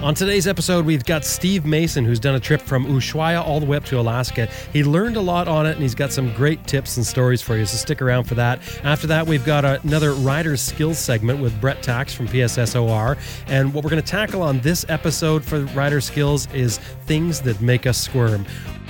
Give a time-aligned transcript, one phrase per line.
[0.00, 3.66] On today's episode, we've got Steve Mason, who's done a trip from Ushuaia all the
[3.66, 4.46] way up to Alaska.
[4.72, 7.56] He learned a lot on it, and he's got some great tips and stories for
[7.56, 8.60] you, so stick around for that.
[8.84, 13.18] After that, we've got another Rider's Skills segment with Bret Tkacs from PSSOR.
[13.48, 17.60] And what we're going to tackle on this episode for Rider Skills is things that
[17.60, 18.46] make us squirm.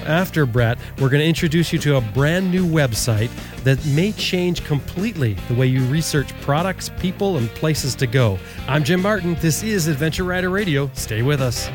[0.07, 3.31] After Bret, we're going to introduce you to a brand new website
[3.65, 8.39] that may change completely the way you research products, people, and places to go.
[8.67, 9.35] I'm Jim Martin.
[9.41, 10.91] This is Adventure Rider Radio.
[10.95, 11.69] Stay with us.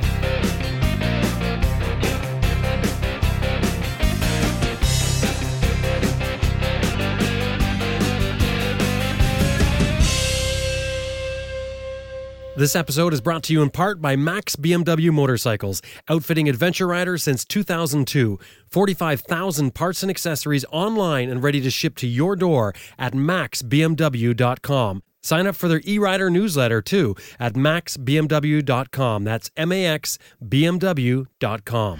[12.64, 17.22] This episode is brought to you in part by Max BMW Motorcycles, outfitting adventure riders
[17.22, 18.40] since 2002.
[18.70, 25.04] 45,000 parts and accessories online and ready to ship to your door at maxbmw.com.
[25.22, 29.24] Sign up for their e-rider newsletter too at maxbmw.com.
[29.26, 32.00] That's M A X B M W.com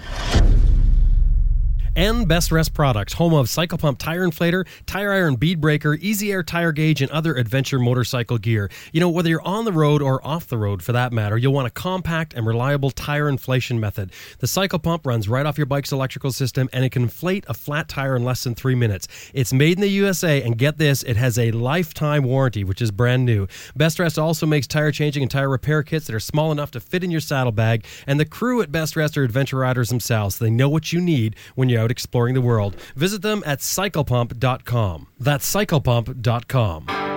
[1.96, 7.02] and BestRest Products, home of CyclePump Tire Inflator, Tire Iron Bead Breaker, EZAir Tire Gauge,
[7.02, 8.70] and other adventure motorcycle gear.
[8.92, 11.54] You know, whether you're on the road or off the road for that matter, you'll
[11.54, 14.12] want a compact and reliable tire inflation method.
[14.40, 17.88] The CyclePump runs right off your bike's electrical system and it can inflate a flat
[17.88, 19.08] tire in less than three minutes.
[19.34, 22.92] It's made in the USA, and get this, it has a lifetime warranty, which is
[22.92, 23.48] brand new.
[23.78, 27.04] BestRest also makes tire changing and tire repair kits that are small enough to fit
[27.04, 30.36] in your saddlebag, and the crew at BestRest are adventure riders themselves.
[30.36, 32.76] So they know what you need when you're out exploring the world.
[32.96, 35.08] Visit them at cyclepump.com.
[35.20, 37.13] That's cyclepump.com.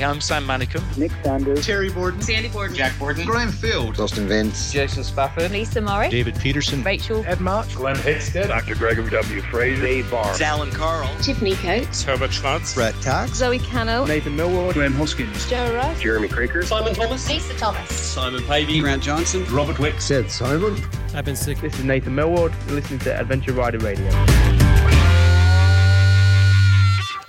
[0.00, 0.96] Hi, I'm Sam Manicom.
[0.96, 1.66] Nick Sanders.
[1.66, 2.22] Terry Borden.
[2.22, 2.74] Sandy Borden.
[2.74, 3.26] Jack Borden.
[3.26, 3.96] Graham Field.
[3.96, 4.72] Dustin Vince.
[4.72, 5.50] Jason Spafford.
[5.50, 6.10] Lisa Morris.
[6.10, 6.82] David Peterson.
[6.82, 7.22] Rachel.
[7.26, 7.74] Ed March.
[7.74, 8.48] Glen Heggstad.
[8.48, 8.76] Dr.
[8.76, 9.42] Gregory W.
[9.42, 9.82] Frazier.
[9.82, 10.40] Dave Barr.
[10.40, 11.06] Allan Karl.
[11.20, 12.02] Tiffany Coates.
[12.02, 12.74] Herbert Schwartz.
[12.74, 13.34] Bret Tkacs.
[13.34, 14.06] Zoe Cano.
[14.06, 14.72] Nathan Millward.
[14.72, 15.46] Graham Hoskins.
[15.50, 16.00] Joe Rush.
[16.00, 16.64] Jeremy Kroeker.
[16.64, 17.28] Simon Thomas.
[17.28, 17.90] Lisa Thomas.
[17.90, 18.80] Simon Pavey.
[18.80, 19.44] Grant Johnson.
[19.54, 20.00] Robert Wick.
[20.00, 20.82] Sid Simon.
[21.14, 21.60] I've been sick.
[21.60, 22.54] This is Nathan Millward.
[22.66, 24.08] You're listening to Adventure Rider Radio.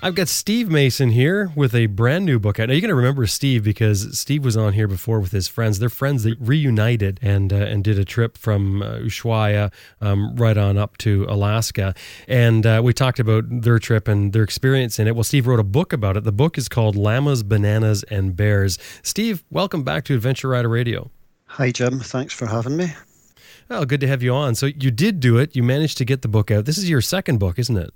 [0.04, 2.66] I've got Steve Mason here with a brand new book out.
[2.66, 5.78] Now you're going to remember Steve because Steve was on here before with his friends.
[5.78, 10.56] They're friends that reunited and uh, and did a trip from uh, Ushuaia um, right
[10.56, 11.94] on up to Alaska,
[12.26, 15.14] and uh, we talked about their trip and their experience in it.
[15.14, 16.24] Well, Steve wrote a book about it.
[16.24, 18.80] The book is called Llamas, Bananas, and Bears.
[19.04, 21.12] Steve, welcome back to Adventure Rider Radio.
[21.44, 22.00] Hi, Jim.
[22.00, 22.92] Thanks for having me.
[23.70, 24.56] Oh, good to have you on.
[24.56, 25.54] So you did do it.
[25.54, 26.64] You managed to get the book out.
[26.64, 27.94] This is your second book, isn't it?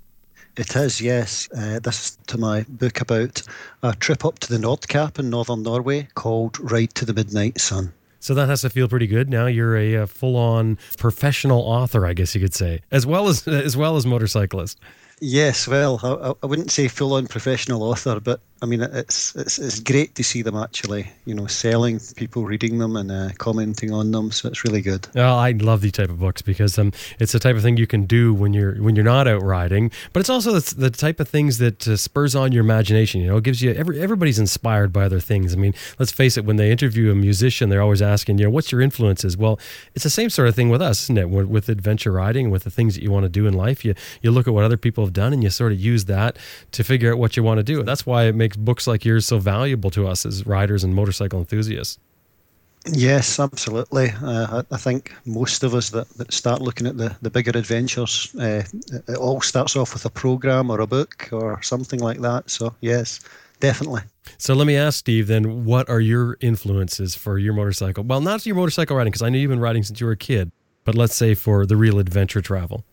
[0.57, 1.47] It is, yes.
[1.55, 3.43] Uh, this is to my book about
[3.83, 7.93] a trip up to the Nordkap in northern Norway called Ride to the Midnight Sun.
[8.19, 9.29] So that has to feel pretty good.
[9.29, 13.47] Now you're a, a full-on professional author, I guess you could say, as well as
[13.47, 14.79] as well as motorcyclist.
[15.19, 19.79] Yes, well, I, I wouldn't say full-on professional author, but I mean, it's it's it's
[19.79, 24.11] great to see them actually, you know, selling, people reading them and uh, commenting on
[24.11, 24.31] them.
[24.31, 25.07] So it's really good.
[25.15, 27.85] Oh, I love these type of books because um, it's the type of thing you
[27.85, 31.19] can do when you're when you're not out riding, but it's also the, the type
[31.19, 33.21] of things that uh, spurs on your imagination.
[33.21, 35.53] You know, it gives you every everybody's inspired by other things.
[35.53, 38.49] I mean, let's face it, when they interview a musician, they're always asking, you know,
[38.49, 39.37] what's your influences?
[39.37, 39.59] Well,
[39.93, 41.29] it's the same sort of thing with us, isn't it?
[41.29, 43.93] With, with adventure riding, with the things that you want to do in life, you
[44.21, 46.37] you look at what other people have done and you sort of use that
[46.71, 47.83] to figure out what you want to do.
[47.83, 51.39] That's why it makes books like yours so valuable to us as riders and motorcycle
[51.39, 51.99] enthusiasts.
[52.89, 54.11] Yes, absolutely.
[54.23, 57.51] Uh, I, I think most of us that, that start looking at the, the bigger
[57.53, 58.63] adventures, uh,
[59.07, 62.49] it all starts off with a program or a book or something like that.
[62.49, 63.19] So, yes,
[63.59, 64.03] definitely.
[64.37, 68.05] So let me ask Steve then, what are your influences for your motorcycle?
[68.05, 70.17] Well, not your motorcycle riding, because I know you've been riding since you were a
[70.17, 70.51] kid,
[70.85, 72.85] but let's say for the real adventure travel.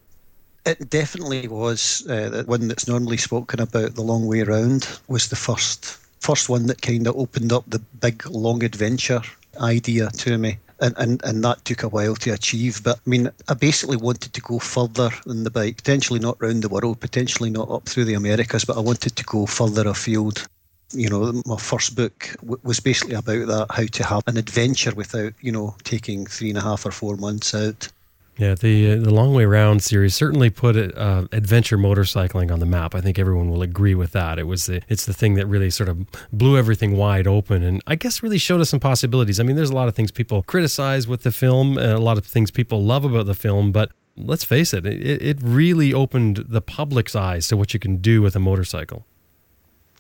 [0.67, 3.95] It definitely was uh, the one that's normally spoken about.
[3.95, 7.79] The long way around was the first first one that kind of opened up the
[8.01, 9.21] big long adventure
[9.61, 10.59] idea to me.
[10.81, 12.83] And, and, and that took a while to achieve.
[12.83, 16.63] But I mean, I basically wanted to go further than the bike, potentially not round
[16.63, 20.47] the world, potentially not up through the Americas, but I wanted to go further afield.
[20.93, 24.93] You know, my first book w- was basically about that how to have an adventure
[24.95, 27.89] without, you know, taking three and a half or four months out.
[28.37, 32.67] Yeah, the uh, the Long Way Round series certainly put uh, adventure motorcycling on the
[32.67, 32.95] map.
[32.95, 34.41] I think everyone will agree with that.
[34.41, 37.81] It was the it's the thing that really sort of blew everything wide open, and
[37.87, 39.39] I guess really showed us some possibilities.
[39.39, 42.19] I mean, there's a lot of things people criticize with the film, and a lot
[42.19, 46.45] of things people love about the film, but let's face it, it, it really opened
[46.49, 49.07] the public's eyes to what you can do with a motorcycle.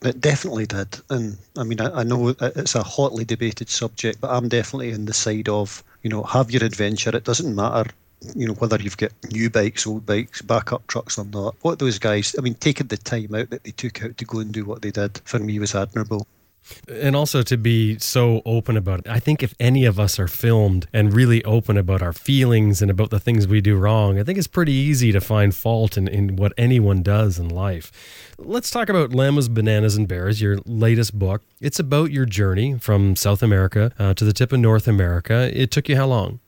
[0.02, 4.30] It definitely did, and I mean, I, I know it's a hotly debated subject, but
[4.32, 7.14] I'm definitely on the side of you know have your adventure.
[7.14, 7.92] It doesn't matter
[8.34, 11.54] you know, whether you've got new bikes, old bikes, backup trucks or not.
[11.62, 14.38] What those guys, I mean, taking the time out that they took out to go
[14.40, 16.26] and do what they did, for me was admirable.
[16.88, 19.08] And also to be so open about it.
[19.08, 22.90] I think if any of us are filmed and really open about our feelings and
[22.90, 26.08] about the things we do wrong, I think it's pretty easy to find fault in,
[26.08, 27.92] in what anyone does in life.
[28.38, 31.42] Let's talk about Llamas, Bananas, and Bears, your latest book.
[31.60, 35.50] It's about your journey from South America uh, to the tip of North America.
[35.52, 36.40] It took you how long?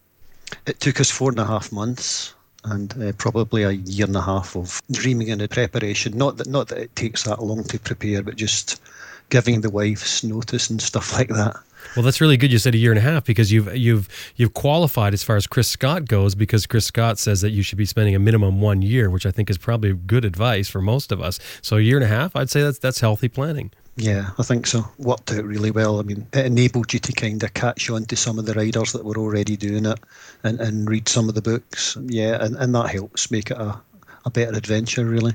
[0.66, 2.34] It took us four and a half months
[2.64, 6.16] and uh, probably a year and a half of dreaming and preparation.
[6.16, 8.80] Not that not that it takes that long to prepare, but just
[9.28, 11.56] giving the wives notice and stuff like that.
[11.94, 12.52] Well, that's really good.
[12.52, 15.46] You said a year and a half because you've you've you've qualified as far as
[15.46, 18.82] Chris Scott goes because Chris Scott says that you should be spending a minimum one
[18.82, 21.38] year, which I think is probably good advice for most of us.
[21.62, 23.70] So a year and a half, I'd say that's that's healthy planning.
[23.96, 24.84] Yeah, I think so.
[24.98, 25.98] Worked out really well.
[25.98, 28.92] I mean, it enabled you to kind of catch on to some of the riders
[28.92, 29.98] that were already doing it
[30.44, 31.96] and, and read some of the books.
[32.02, 33.80] Yeah, and, and that helps make it a,
[34.26, 35.34] a better adventure, really.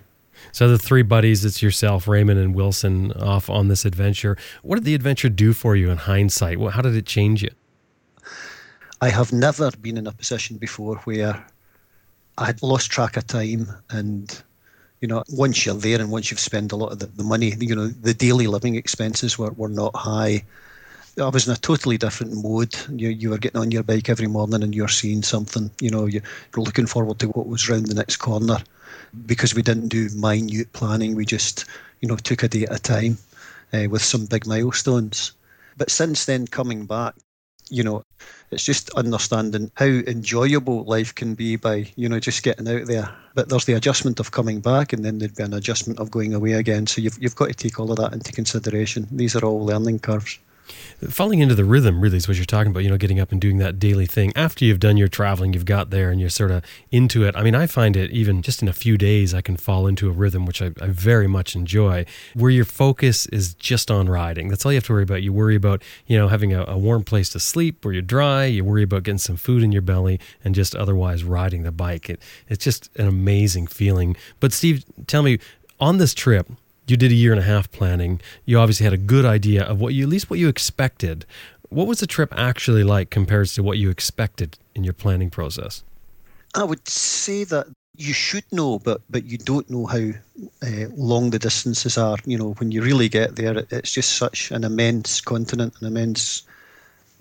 [0.52, 4.38] So the three buddies, it's yourself, Raymond, and Wilson off on this adventure.
[4.62, 6.60] What did the adventure do for you in hindsight?
[6.72, 7.52] How did it change you?
[9.02, 11.44] I have never been in a position before where
[12.38, 14.44] I had lost track of time and
[15.02, 17.54] you know, once you're there and once you've spent a lot of the, the money,
[17.60, 20.44] you know, the daily living expenses were, were not high.
[21.22, 22.76] I was in a totally different mode.
[22.90, 26.06] You, you were getting on your bike every morning and you're seeing something, you know,
[26.06, 26.24] you're
[26.56, 28.58] looking forward to what was round the next corner
[29.26, 31.16] because we didn't do minute planning.
[31.16, 31.66] We just,
[32.02, 33.18] you know, took a day at a time
[33.74, 35.34] uh, with some big milestones.
[35.78, 37.16] But since then, coming back,
[37.70, 38.04] you know,
[38.52, 43.10] it's just understanding how enjoyable life can be by, you know, just getting out there.
[43.34, 46.34] But there's the adjustment of coming back and then there'd be an adjustment of going
[46.34, 46.86] away again.
[46.86, 49.08] So you've, you've got to take all of that into consideration.
[49.12, 50.38] These are all learning curves
[51.10, 53.42] falling into the rhythm really is what you're talking about you know getting up and
[53.42, 54.32] doing that daily thing.
[54.36, 57.36] After you've done your traveling you've got there and you're sort of into it.
[57.36, 60.10] I mean i find it even just in a few days i can fall into
[60.10, 64.50] a rhythm which i, I very much enjoy where your focus is just on riding.
[64.50, 65.24] That's all you have to worry about.
[65.24, 68.46] You worry about you know having a, a warm place to sleep where you're dry.
[68.46, 72.10] You worry about getting some food in your belly and just otherwise riding the bike.
[72.10, 74.16] It, it's just an amazing feeling.
[74.40, 75.40] But steve tell me
[75.80, 76.48] on this trip
[76.92, 78.22] you did a year and a half planning.
[78.46, 81.26] You obviously had a good idea of what you, at least what you expected.
[81.70, 85.84] What was the trip actually like compared to what you expected in your planning process?
[86.54, 90.12] I would say that you should know, but but you don't know how
[90.64, 92.18] uh, long the distances are.
[92.26, 96.44] You know, when you really get there, it's just such an immense continent, an immense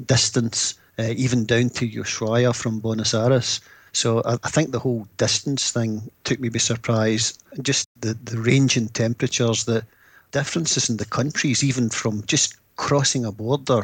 [0.07, 3.61] distance, uh, even down to Ushuaia from Buenos Aires.
[3.93, 7.39] So I, I, think the whole distance thing took me by surprise.
[7.61, 9.85] Just the, the range in temperatures, the
[10.33, 13.83] differences in the countries, even from just crossing a border.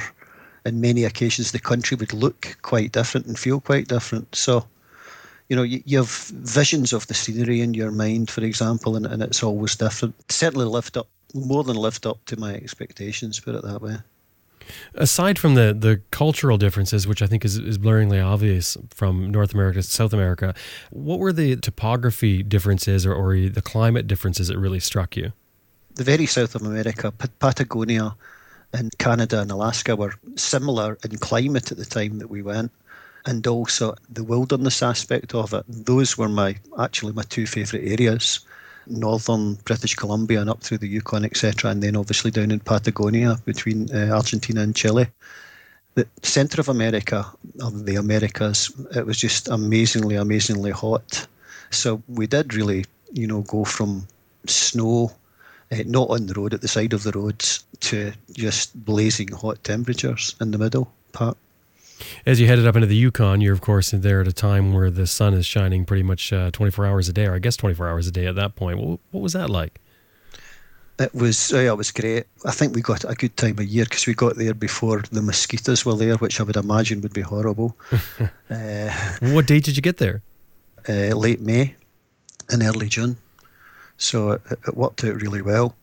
[0.64, 4.34] In many occasions, the country would look quite different and feel quite different.
[4.34, 4.66] So,
[5.48, 9.06] you know, you, you have visions of the scenery in your mind, for example, and,
[9.06, 10.14] and it's always different.
[10.30, 13.98] Certainly lived up, more than lived up to my expectations, put it that way.
[14.94, 19.54] Aside from the, the cultural differences, which I think is, is blurringly obvious from North
[19.54, 20.54] America to South America,
[20.90, 25.32] what were the topography differences or, or the climate differences that really struck you?
[25.94, 28.14] The very south of America, Patagonia
[28.72, 32.70] and Canada and Alaska were similar in climate at the time that we went
[33.24, 35.64] and also the wilderness aspect of it.
[35.68, 38.40] Those were my actually my two favourite areas
[38.86, 43.38] northern British Columbia and up through the Yukon, etc., and then obviously down in Patagonia
[43.44, 45.08] between uh, Argentina and Chile.
[45.94, 47.26] The centre of America,
[47.60, 51.26] of the Americas, it was just amazingly, amazingly hot.
[51.70, 54.06] So we did really, you know, go from
[54.46, 55.12] snow,
[55.72, 59.62] uh, not on the road, at the side of the roads, to just blazing hot
[59.64, 61.38] temperatures in the middle part.
[62.24, 64.90] As you headed up into the Yukon, you're of course there at a time where
[64.90, 67.88] the sun is shining pretty much uh, 24 hours a day, or I guess 24
[67.88, 68.78] hours a day at that point.
[68.78, 69.80] What, what was that like?
[70.98, 72.24] It was oh yeah, it was great.
[72.44, 75.20] I think we got a good time of year because we got there before the
[75.20, 77.76] mosquitoes were there, which I would imagine would be horrible.
[78.50, 80.22] uh, what date did you get there?
[80.88, 81.74] Uh, late May
[82.48, 83.18] and early June,
[83.98, 85.74] so it, it worked out really well.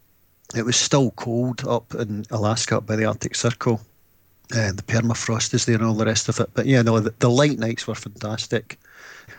[0.56, 3.82] It was still cold up in Alaska, up by the Arctic Circle,
[4.52, 6.50] uh, the permafrost is there and all the rest of it.
[6.54, 8.80] But yeah, no, the, the, light nights were fantastic.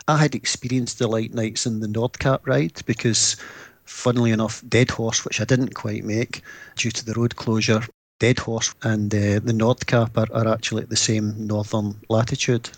[0.09, 3.37] I had experienced the light nights in the Nordkapp ride because,
[3.85, 6.43] funnily enough, Deadhorse, which I didn't quite make
[6.77, 7.83] due to the road closure,
[8.19, 12.71] Deadhorse and uh, the Nordkapp are, are actually at the same northern latitude.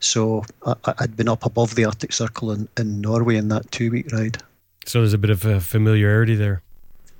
[0.00, 3.90] So I, had been up above the Arctic Circle in, in Norway in that two
[3.90, 4.38] week ride.
[4.86, 6.62] So there's a bit of a familiarity there.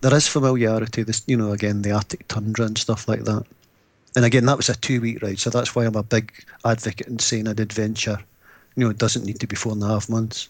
[0.00, 1.02] There is familiarity.
[1.02, 3.44] This, you know, again the Arctic tundra and stuff like that.
[4.16, 6.32] And again, that was a two week ride, so that's why I'm a big
[6.64, 8.18] advocate in saying an adventure,
[8.74, 10.48] you know, it doesn't need to be four and a half months.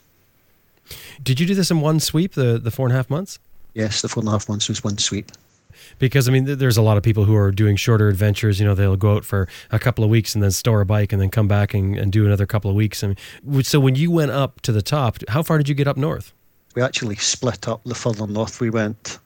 [1.23, 3.39] Did you do this in one sweep, the, the four and a half months?
[3.75, 5.31] Yes, the four and a half months was one sweep.
[5.99, 8.59] Because I mean, there's a lot of people who are doing shorter adventures.
[8.59, 11.13] You know, they'll go out for a couple of weeks and then store a bike
[11.13, 13.05] and then come back and, and do another couple of weeks.
[13.05, 15.87] I mean, so when you went up to the top, how far did you get
[15.87, 16.33] up north?
[16.75, 19.19] We actually split up the further north we went,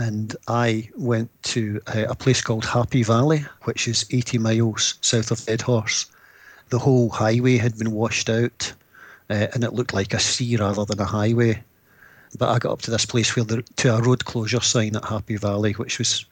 [0.00, 5.30] and I went to a, a place called Happy Valley, which is 80 miles south
[5.30, 6.06] of Deadhorse.
[6.70, 8.72] The whole highway had been washed out,
[9.28, 11.62] uh, and it looked like a sea rather than a highway.
[12.38, 15.04] But I got up to this place where the, to a road closure sign at
[15.04, 16.24] Happy Valley, which was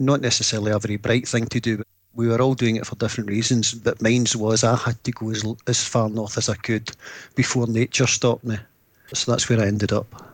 [0.00, 1.84] not necessarily a very bright thing to do.
[2.16, 3.74] We were all doing it for different reasons.
[3.74, 6.90] But mine was I had to go as, as far north as I could
[7.36, 8.58] before nature stopped me.
[9.14, 10.31] So that's where I ended up.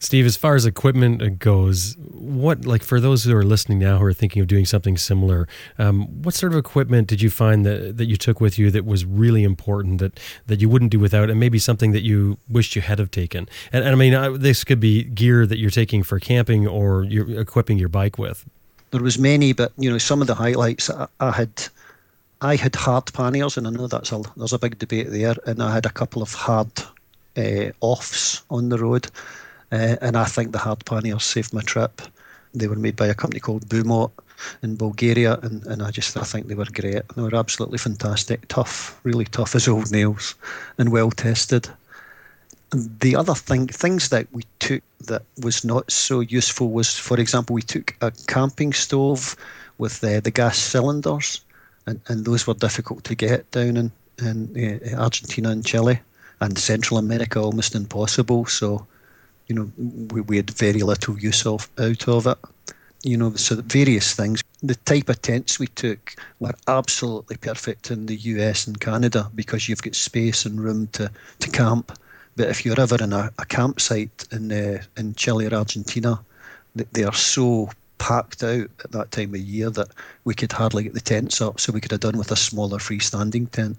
[0.00, 4.04] Steve, as far as equipment goes, what like for those who are listening now who
[4.04, 7.96] are thinking of doing something similar, um, what sort of equipment did you find that,
[7.96, 11.30] that you took with you that was really important that, that you wouldn't do without,
[11.30, 13.48] and maybe something that you wished you had have taken?
[13.72, 17.02] And, and I mean, I, this could be gear that you're taking for camping or
[17.04, 18.46] you're equipping your bike with.
[18.92, 21.50] There was many, but you know, some of the highlights I, I had.
[22.40, 25.34] I had hard panniers, and I know that's a there's a big debate there.
[25.44, 26.70] And I had a couple of hard
[27.36, 29.10] uh, offs on the road
[29.72, 32.02] uh, and I think the hard panniers saved my trip.
[32.54, 34.10] They were made by a company called Bumot
[34.62, 37.02] in Bulgaria, and, and I just I think they were great.
[37.14, 40.34] They were absolutely fantastic, tough, really tough as old nails,
[40.78, 41.68] and well tested.
[42.70, 47.54] The other thing, things that we took that was not so useful was, for example,
[47.54, 49.36] we took a camping stove
[49.78, 51.40] with the, the gas cylinders,
[51.86, 56.00] and, and those were difficult to get down in, in uh, Argentina and Chile,
[56.40, 58.46] and Central America almost impossible.
[58.46, 58.86] So
[59.48, 59.70] you know,
[60.12, 62.38] we, we had very little use of out of it.
[63.04, 64.42] You know, so various things.
[64.62, 69.68] The type of tents we took were absolutely perfect in the US and Canada because
[69.68, 71.96] you've got space and room to, to camp.
[72.36, 76.20] But if you're ever in a, a campsite in uh, in Chile or Argentina,
[76.74, 79.88] they, they are so packed out at that time of year that
[80.24, 81.60] we could hardly get the tents up.
[81.60, 83.76] So we could have done with a smaller freestanding tent.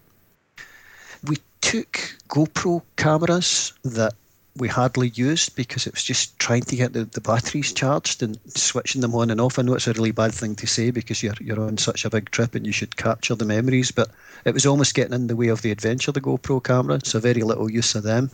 [1.25, 4.13] We took GoPro cameras that
[4.57, 8.39] we hardly used because it was just trying to get the, the batteries charged and
[8.47, 9.57] switching them on and off.
[9.57, 12.09] I know it's a really bad thing to say because you're you're on such a
[12.09, 14.09] big trip and you should capture the memories, but
[14.45, 17.41] it was almost getting in the way of the adventure, the GoPro camera, so very
[17.41, 18.31] little use of them.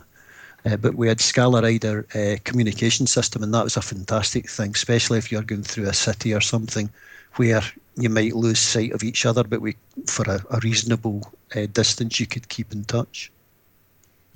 [0.64, 4.72] Uh, but we had Scala Rider uh, communication system, and that was a fantastic thing,
[4.74, 6.90] especially if you're going through a city or something
[7.36, 7.62] where
[7.96, 12.18] you might lose sight of each other, but we, for a, a reasonable uh, distance,
[12.18, 13.30] you could keep in touch.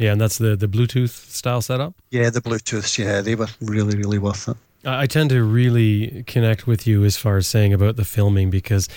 [0.00, 1.94] Yeah, and that's the the Bluetooth style setup.
[2.10, 2.96] Yeah, the Bluetooths.
[2.96, 4.56] Yeah, they were really really worth it.
[4.82, 8.88] I tend to really connect with you as far as saying about the filming because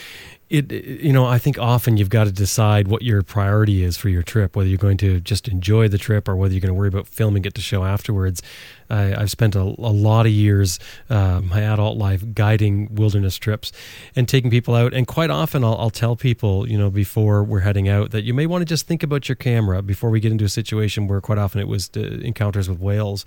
[0.49, 4.09] it you know i think often you've got to decide what your priority is for
[4.09, 6.77] your trip whether you're going to just enjoy the trip or whether you're going to
[6.77, 8.41] worry about filming it to show afterwards
[8.93, 13.71] I, have spent a, a, lot of years uh, my adult life guiding wilderness trips
[14.15, 14.93] and taking people out.
[14.93, 18.33] And quite often I'll, I'll tell people you know before we're heading out that you
[18.33, 21.21] may want to just think about your camera before we get into a situation where
[21.21, 23.25] quite often it was encounters with whales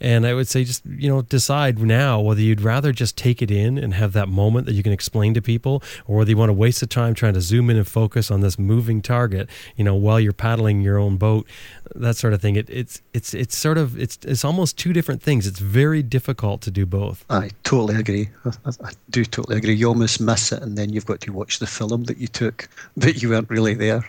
[0.00, 3.50] and I would say just, you know, decide now whether you'd rather just take it
[3.50, 6.48] in and have that moment that you can explain to people or whether you want
[6.48, 9.84] to waste the time trying to zoom in and focus on this moving target, you
[9.84, 11.46] know, while you're paddling your own boat,
[11.94, 12.56] that sort of thing.
[12.56, 15.46] It, it's it's it's sort of it's it's almost two different things.
[15.46, 17.24] It's very difficult to do both.
[17.30, 18.28] I totally agree.
[18.44, 19.74] I, I do totally agree.
[19.74, 22.68] You almost miss it, and then you've got to watch the film that you took,
[22.96, 24.08] but you weren't really there.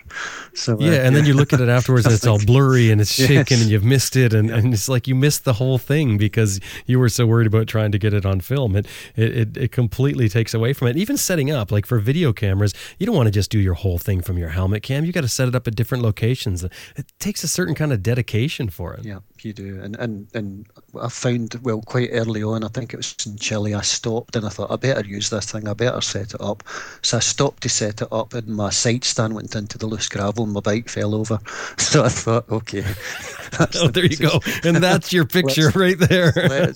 [0.54, 1.10] So uh, yeah, and yeah.
[1.10, 3.62] then you look at it afterwards, and it's all blurry and it's shaking, yes.
[3.62, 4.56] and you've missed it, and, yeah.
[4.56, 7.92] and it's like you missed the whole thing because you were so worried about trying
[7.92, 8.76] to get it on film.
[8.76, 8.86] It,
[9.16, 10.96] it, it completely takes away from it.
[10.96, 13.98] Even setting up, like for video cameras, you don't want to just do your whole
[13.98, 15.04] thing from your helmet cam.
[15.04, 16.64] You got to set it up at different locations.
[16.64, 16.72] It
[17.18, 19.04] takes a certain kind of dedication for it.
[19.04, 19.80] Yeah, you do.
[19.82, 20.66] And, and, and
[21.00, 24.46] I found, well, quite early on, I think it was in Chile, I stopped and
[24.46, 26.62] I thought, I better use this thing, I better set it up.
[27.02, 30.08] So I stopped to set it up and my side stand went into the loose
[30.08, 31.38] gravel and my bike fell over.
[31.78, 32.84] So I thought, okay.
[33.74, 34.40] oh, there you go.
[34.64, 36.72] And that's your picture right there there.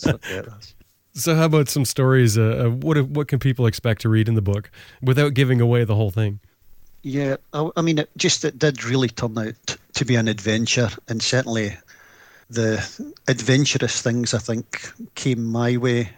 [1.14, 2.36] so, how about some stories?
[2.36, 4.70] Uh, what what can people expect to read in the book
[5.02, 6.40] without giving away the whole thing?
[7.02, 10.90] Yeah, I, I mean, it just it did really turn out to be an adventure,
[11.08, 11.76] and certainly
[12.48, 16.10] the adventurous things I think came my way.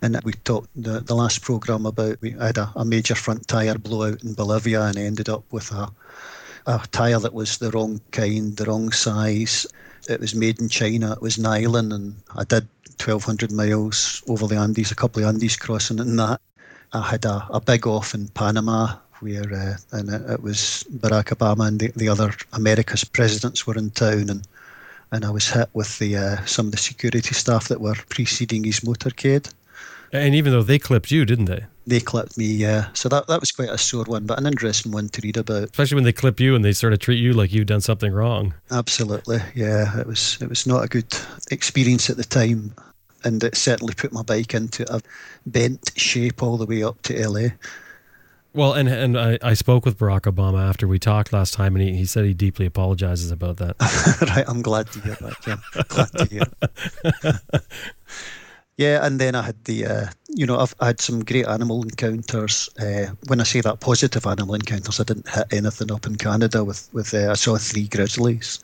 [0.00, 3.78] And we talked the, the last program about we had a, a major front tire
[3.78, 5.90] blowout in Bolivia, and ended up with a
[6.66, 9.66] a tire that was the wrong kind, the wrong size,
[10.08, 11.12] it was made in China.
[11.12, 12.68] It was nylon, and I did
[13.00, 16.40] 1,200 miles over the Andes, a couple of Andes crossing in that.
[16.92, 21.34] I had a, a big off in Panama where uh, and it, it, was Barack
[21.34, 24.46] Obama and the, the other America's presidents were in town, and
[25.12, 28.64] and I was hit with the uh, some of the security staff that were preceding
[28.64, 29.52] his motorcade.
[30.12, 31.64] And even though they clipped you, didn't they?
[31.86, 32.88] They clipped me, yeah.
[32.92, 35.64] So that that was quite a sore one, but an interesting one to read about.
[35.64, 38.12] Especially when they clip you and they sort of treat you like you've done something
[38.12, 38.54] wrong.
[38.70, 39.98] Absolutely, yeah.
[39.98, 41.14] It was it was not a good
[41.50, 42.74] experience at the time,
[43.24, 45.00] and it certainly put my bike into a
[45.46, 47.48] bent shape all the way up to LA.
[48.54, 51.82] Well, and and I, I spoke with Barack Obama after we talked last time, and
[51.82, 53.76] he, he said he deeply apologizes about that.
[54.36, 55.60] right, I'm glad to hear that, Jim.
[55.88, 57.50] Glad to hear.
[58.76, 61.82] yeah, and then I had the, uh, you know, I've I had some great animal
[61.82, 62.68] encounters.
[62.78, 66.62] Uh, when I say that positive animal encounters, I didn't hit anything up in Canada
[66.62, 67.14] with with.
[67.14, 68.62] Uh, I saw three grizzlies,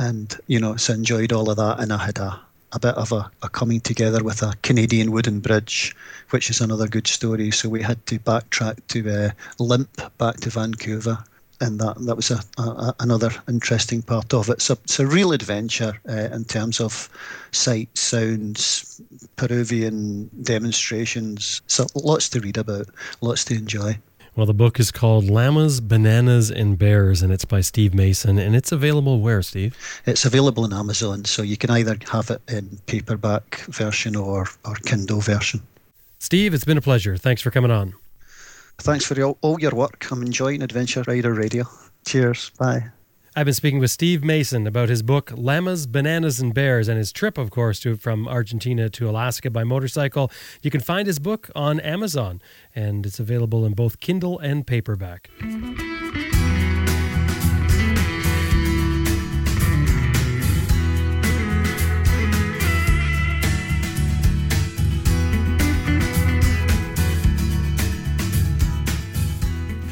[0.00, 1.78] and you know, so enjoyed all of that.
[1.78, 2.40] And I had a
[2.72, 5.94] a bit of a, a, coming together with a Canadian wooden bridge,
[6.30, 7.50] which is another good story.
[7.50, 11.18] So we had to backtrack to uh, limp back to Vancouver,
[11.60, 14.60] and that that was a, a another interesting part of it.
[14.62, 17.08] So it's a real adventure uh, in terms of
[17.52, 19.00] sights, sounds,
[19.36, 21.62] Peruvian demonstrations.
[21.66, 22.88] So lots to read about,
[23.20, 23.98] lots to enjoy.
[24.38, 28.38] Well, the book is called Llamas, Bananas, and Bears, and it's by Steve Mason.
[28.38, 29.76] And it's available where, Steve?
[30.06, 34.76] It's available on Amazon, so you can either have it in paperback version or, or
[34.84, 35.60] Kindle version.
[36.20, 37.16] Steve, it's been a pleasure.
[37.16, 37.94] Thanks for coming on.
[38.78, 40.06] Thanks for all, all your work.
[40.12, 41.64] I'm enjoying Adventure Rider Radio.
[42.06, 42.52] Cheers.
[42.60, 42.92] Bye.
[43.36, 47.12] I've been speaking with Steve Mason about his book Llamas, Bananas, and Bears and his
[47.12, 50.30] trip, of course, to from Argentina to Alaska by motorcycle.
[50.62, 52.40] You can find his book on Amazon,
[52.74, 55.30] and it's available in both Kindle and paperback.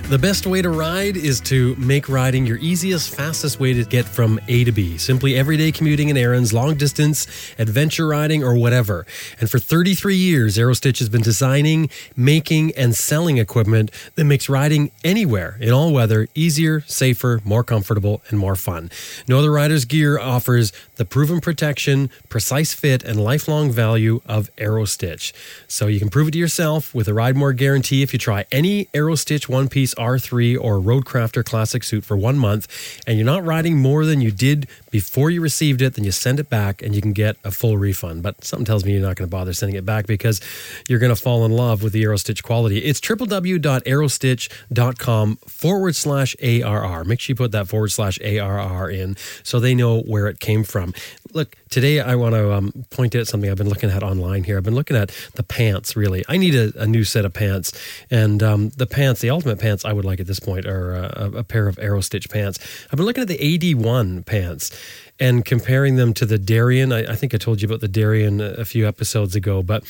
[0.09, 4.05] The best way to ride is to make riding your easiest, fastest way to get
[4.05, 4.99] from A to B.
[4.99, 7.27] Simply everyday commuting and errands, long distance,
[7.59, 9.05] adventure riding, or whatever.
[9.41, 14.93] And for 33 years, Aerostitch has been designing, making, and selling equipment that makes riding
[15.03, 18.93] anywhere in all weather easier, safer, more comfortable, and more fun.
[19.27, 25.33] No other rider's gear offers the proven protection, precise fit, and lifelong value of Aerostitch.
[25.67, 28.47] So you can prove it to yourself with a Ride More guarantee if you try
[28.53, 32.69] any Aerostitch one piece R3 or Roadcrafter Classic suit for one month,
[33.07, 36.41] and you're not riding more than you did before you received it, then you send
[36.41, 38.23] it back and you can get a full refund.
[38.23, 40.41] But something tells me you're not going to bother sending it back because
[40.89, 42.79] you're going to fall in love with the Aerostitch quality.
[42.79, 47.05] It's www.aerostitch.com forward slash ARR.
[47.05, 50.65] Make sure you put that forward slash ARR in so they know where it came
[50.65, 50.95] from.
[51.35, 54.57] Look, today I want to um, point out something I've been looking at online here.
[54.57, 56.25] I've been looking at the pants, really.
[56.27, 57.79] I need a, a new set of pants.
[58.11, 61.33] And um, the pants, the ultimate pants I would like at this point are a,
[61.37, 62.59] a pair of Aerostitch pants.
[62.91, 64.71] I've been looking at the AD1 pants
[65.19, 66.93] and comparing them to the Darien.
[66.93, 69.85] I, I, think I told you about the Darien a few episodes ago, but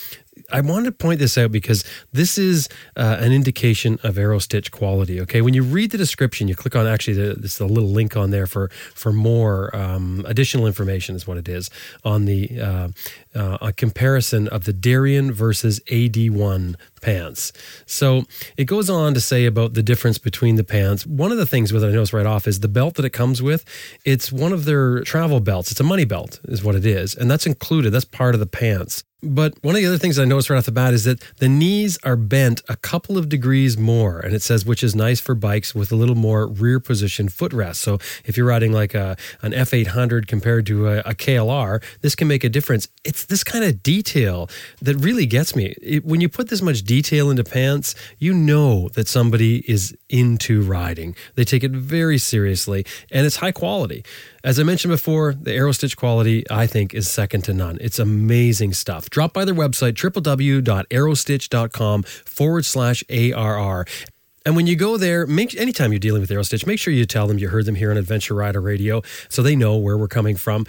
[0.53, 5.21] I wanted to point this out because this is uh, an indication of Aerostitch quality.
[5.23, 8.17] Okay, when you read the description, you click on actually the, there's a little link
[8.17, 11.71] on there for for more um, additional information is what it is
[12.05, 12.89] on the uh,
[13.35, 17.53] uh, a comparison of the Darien versus AD1 pants.
[17.87, 18.25] So
[18.57, 21.07] it goes on to say about the difference between the pants.
[21.07, 23.11] One of the things with it I noticed right off is the belt that it
[23.11, 23.65] comes with.
[24.05, 25.71] It's one of their travel belts.
[25.71, 27.91] It's a money belt, is what it is, and that's included.
[27.91, 29.05] That's part of the pants.
[29.23, 31.49] But one of the other things I noticed right off the bat is that the
[31.49, 35.35] knees are bent a couple of degrees more, and it says which is nice for
[35.35, 37.77] bikes with a little more rear position footrest.
[37.77, 37.95] So
[38.27, 42.45] if you're riding like a an F800 compared to a, a KLR, this can make
[42.45, 42.89] a difference.
[43.05, 44.51] It's this kind of detail
[44.83, 45.75] that really gets me.
[45.81, 50.63] It, when you put this much detail into pants, you know that somebody is into
[50.63, 51.15] riding.
[51.35, 54.05] They take it very seriously, and it's high quality.
[54.45, 57.77] As I mentioned before, the Aerostitch quality, I think, is second to none.
[57.81, 59.11] It's amazing stuff.
[59.11, 63.87] Drop by their website, www.aerostitch.com forward slash ARR.
[64.47, 67.27] And when you go there, make anytime you're dealing with Aerostitch, make sure you tell
[67.27, 70.37] them you heard them here on Adventure Rider Radio so they know where we're coming
[70.37, 70.67] from.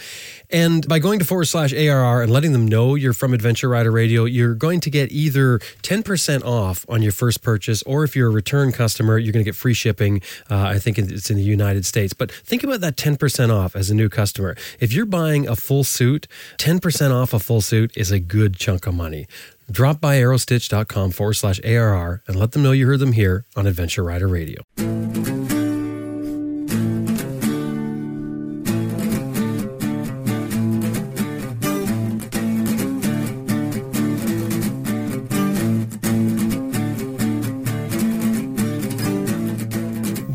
[0.49, 3.91] And by going to forward slash ARR and letting them know you're from Adventure Rider
[3.91, 8.29] Radio, you're going to get either 10% off on your first purchase, or if you're
[8.29, 10.23] a return customer, you're going to get free shipping.
[10.49, 12.13] Uh, I think it's in the United States.
[12.13, 14.55] But think about that 10% off as a new customer.
[14.79, 18.87] If you're buying a full suit, 10% off a full suit is a good chunk
[18.87, 19.27] of money.
[19.69, 23.67] Drop by aerostitch.com forward slash ARR and let them know you heard them here on
[23.67, 24.61] Adventure Rider Radio.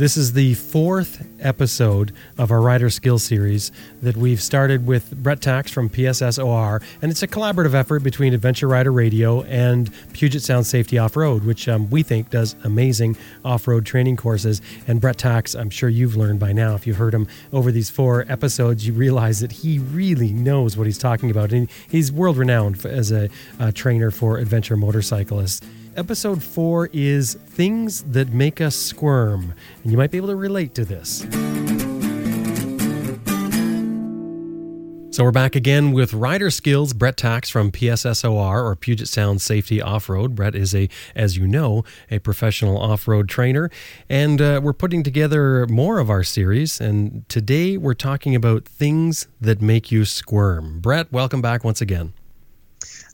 [0.02, 3.70] This is the fourth episode of our Rider Skill Series
[4.02, 8.66] that we've started with Bret Tkacs from PSSOR, and it's a collaborative effort between Adventure
[8.66, 13.68] Rider Radio and Puget Sound Safety Off Road, which um, we think does amazing off
[13.68, 14.60] road training courses.
[14.88, 17.88] And Bret Tkacs, I'm sure you've learned by now, if you've heard him over these
[17.88, 22.38] four episodes, you realize that he really knows what he's talking about, and he's world
[22.38, 23.28] renowned as a,
[23.60, 25.60] a trainer for adventure motorcyclists.
[25.94, 29.52] Episode four is Things That Make Us Squirm,
[29.82, 31.18] and you might be able to relate to this.
[35.14, 39.82] So we're back again with Rider Skills, Bret Tkacs from PSSOR or Puget Sound Safety
[39.82, 40.34] Off-Road.
[40.34, 43.70] Bret is a, as you know, a professional off-road trainer,
[44.08, 46.80] and uh, we're putting together more of our series.
[46.80, 50.80] And today we're talking about things that make you squirm.
[50.80, 52.14] Bret, welcome back once again.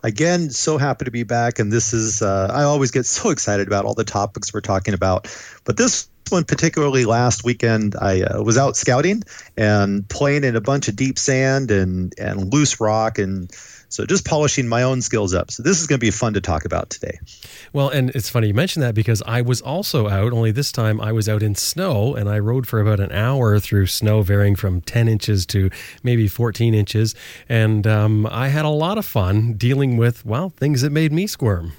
[0.02, 1.58] Again, so happy to be back.
[1.58, 4.94] And this is, uh, I always get so excited about all the topics we're talking
[4.94, 5.26] about.
[5.64, 9.22] But this one, particularly last weekend, I uh, was out scouting
[9.56, 13.18] and playing in a bunch of deep sand and, and loose rock.
[13.18, 13.50] And
[13.88, 15.50] so just polishing my own skills up.
[15.50, 17.18] So this is going to be fun to talk about today.
[17.72, 21.00] Well, and it's funny you mentioned that because I was also out, only this time
[21.00, 24.56] I was out in snow and I rode for about an hour through snow varying
[24.56, 25.70] from 10 inches to
[26.02, 27.14] maybe 14 inches.
[27.48, 31.26] And um, I had a lot of fun dealing with, well, things that made me
[31.26, 31.72] squirm.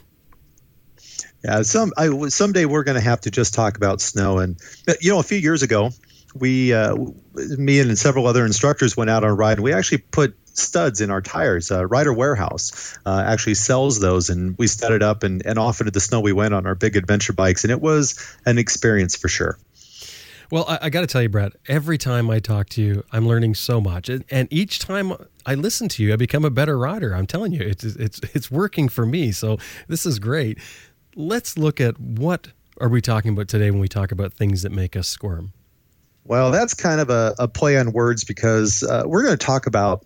[1.44, 4.40] Yeah, some I, someday we're going to have to just talk about snow.
[4.40, 4.60] And
[5.00, 5.92] you know, a few years ago,
[6.36, 6.98] we, uh,
[7.34, 11.02] me and several other instructors went out on a ride, and we actually put studs
[11.02, 11.72] in our tires.
[11.72, 15.92] Uh, Rider Warehouse uh, actually sells those, and we studded up and, and off into
[15.92, 19.28] the snow we went on our big adventure bikes, and it was an experience for
[19.28, 19.58] sure.
[20.52, 23.28] Well, I, I got to tell you, Brad, every time I talk to you, I'm
[23.28, 24.10] learning so much.
[24.10, 25.14] And each time
[25.46, 27.14] I listen to you, I become a better rider.
[27.14, 29.32] I'm telling you, it's, it's, it's working for me.
[29.32, 30.58] So this is great.
[31.16, 32.48] Let's look at what
[32.82, 35.52] are we talking about today when we talk about things that make us squirm?
[36.24, 39.66] Well, that's kind of a, a play on words because uh, we're going to talk
[39.66, 40.06] about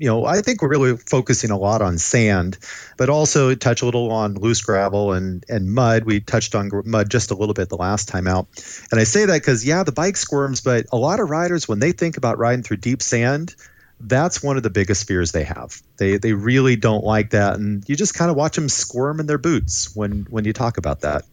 [0.00, 2.56] you know, I think we're really focusing a lot on sand,
[2.96, 6.04] but also touch a little on loose gravel and and mud.
[6.04, 8.48] We touched on mud just a little bit the last time out,
[8.90, 11.80] and I say that because yeah, the bike squirms, but a lot of riders when
[11.80, 13.54] they think about riding through deep sand,
[14.00, 15.82] that's one of the biggest fears they have.
[15.98, 19.26] They they really don't like that, and you just kind of watch them squirm in
[19.26, 21.24] their boots when when you talk about that.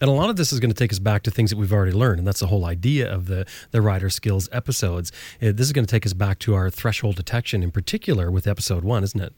[0.00, 1.72] And a lot of this is going to take us back to things that we've
[1.72, 5.12] already learned, and that's the whole idea of the the rider skills episodes.
[5.40, 8.46] Uh, this is going to take us back to our threshold detection, in particular, with
[8.46, 9.32] episode one, isn't it?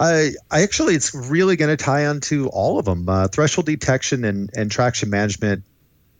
[0.00, 3.08] I, I actually, it's really going to tie onto all of them.
[3.08, 5.64] Uh, threshold detection and, and traction management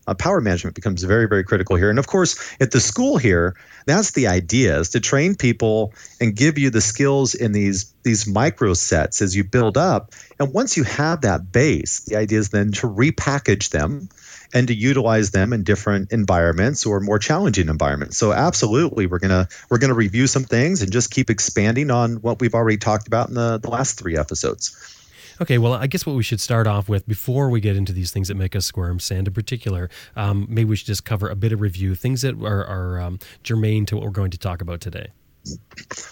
[0.06, 1.90] uh, power management becomes very, very critical here.
[1.90, 6.34] And of course, at the school here, that's the idea is to train people and
[6.34, 10.12] give you the skills in these these micro sets as you build up.
[10.38, 14.08] And once you have that base, the idea is then to repackage them
[14.52, 18.16] and to utilize them in different environments or more challenging environments.
[18.16, 22.40] So absolutely, we're gonna we're gonna review some things and just keep expanding on what
[22.40, 24.93] we've already talked about in the, the last three episodes.
[25.40, 28.10] Okay, well, I guess what we should start off with before we get into these
[28.10, 31.36] things that make us squirm, sand in particular, um, maybe we should just cover a
[31.36, 34.62] bit of review, things that are, are um, germane to what we're going to talk
[34.62, 35.08] about today.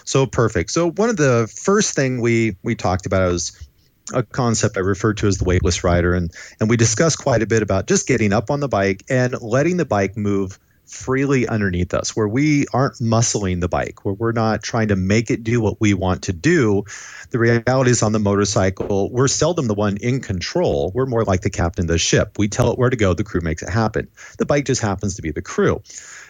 [0.05, 0.71] So perfect.
[0.71, 3.67] So one of the first thing we we talked about was
[4.13, 7.47] a concept I referred to as the weightless rider, and and we discussed quite a
[7.47, 11.93] bit about just getting up on the bike and letting the bike move freely underneath
[11.93, 15.61] us, where we aren't muscling the bike, where we're not trying to make it do
[15.61, 16.83] what we want to do.
[17.31, 20.91] The reality is on the motorcycle, we're seldom the one in control.
[20.93, 22.37] We're more like the captain of the ship.
[22.37, 24.09] We tell it where to go, the crew makes it happen.
[24.37, 25.81] The bike just happens to be the crew.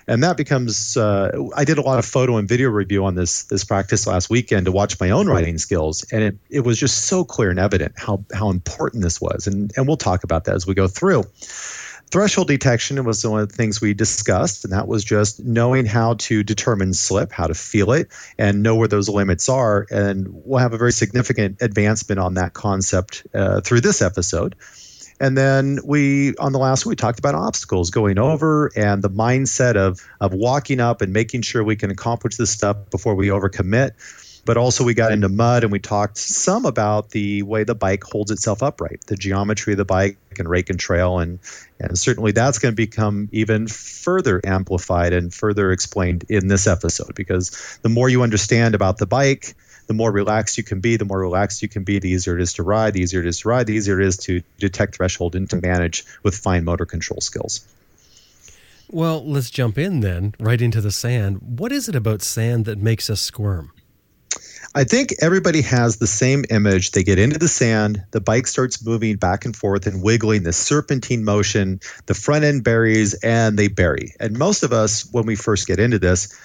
[0.08, 3.44] And that becomes uh, I did a lot of photo and video review on this
[3.44, 6.06] this practice last weekend to watch my own riding skills.
[6.12, 9.48] And it, it was just so clear and evident how how important this was.
[9.48, 11.24] And and we'll talk about that as we go through
[12.14, 16.14] threshold detection was one of the things we discussed, and that was just knowing how
[16.14, 19.88] to determine slip, how to feel it, and know where those limits are.
[19.90, 24.56] And we'll have a very significant advancement on that concept uh, through this episode.
[25.20, 29.10] And then we, on the last one, we talked about obstacles going over and the
[29.10, 33.30] mindset of, of walking up and making sure we can accomplish this stuff before we
[33.30, 33.92] overcommit
[34.46, 38.04] but also we got into mud and we talked some about the way the bike
[38.04, 41.40] holds itself upright, the geometry of the bike and rake and trail, and
[41.80, 47.16] and certainly that's going to become even further amplified and further explained in this episode
[47.16, 49.56] because the more you understand about the bike,
[49.88, 52.42] the more relaxed you can be, the more relaxed you can be, the easier it
[52.42, 54.96] is to ride, the easier it is to ride, the easier it is to detect
[54.96, 57.68] threshold and to manage with fine motor control skills.
[58.90, 61.60] Well, let's jump in then, right into the sand.
[61.60, 63.72] What is it about sand that makes us squirm?
[64.76, 66.92] I think everybody has the same image.
[66.92, 70.52] They get into the sand, the bike starts moving back and forth and wiggling, the
[70.52, 74.16] serpentine motion, the front end buries, and they bury.
[74.20, 76.36] And most of us, when we first get into this,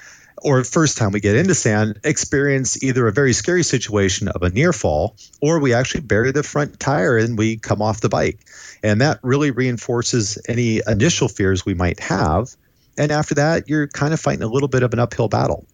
[0.42, 4.50] or first time we get into sand, experience either a very scary situation of a
[4.50, 8.40] near fall, or we actually bury the front tire and we come off the bike.
[8.82, 12.54] And that really reinforces any initial fears we might have.
[12.98, 15.66] And after that, you're kind of fighting a little bit of an uphill battle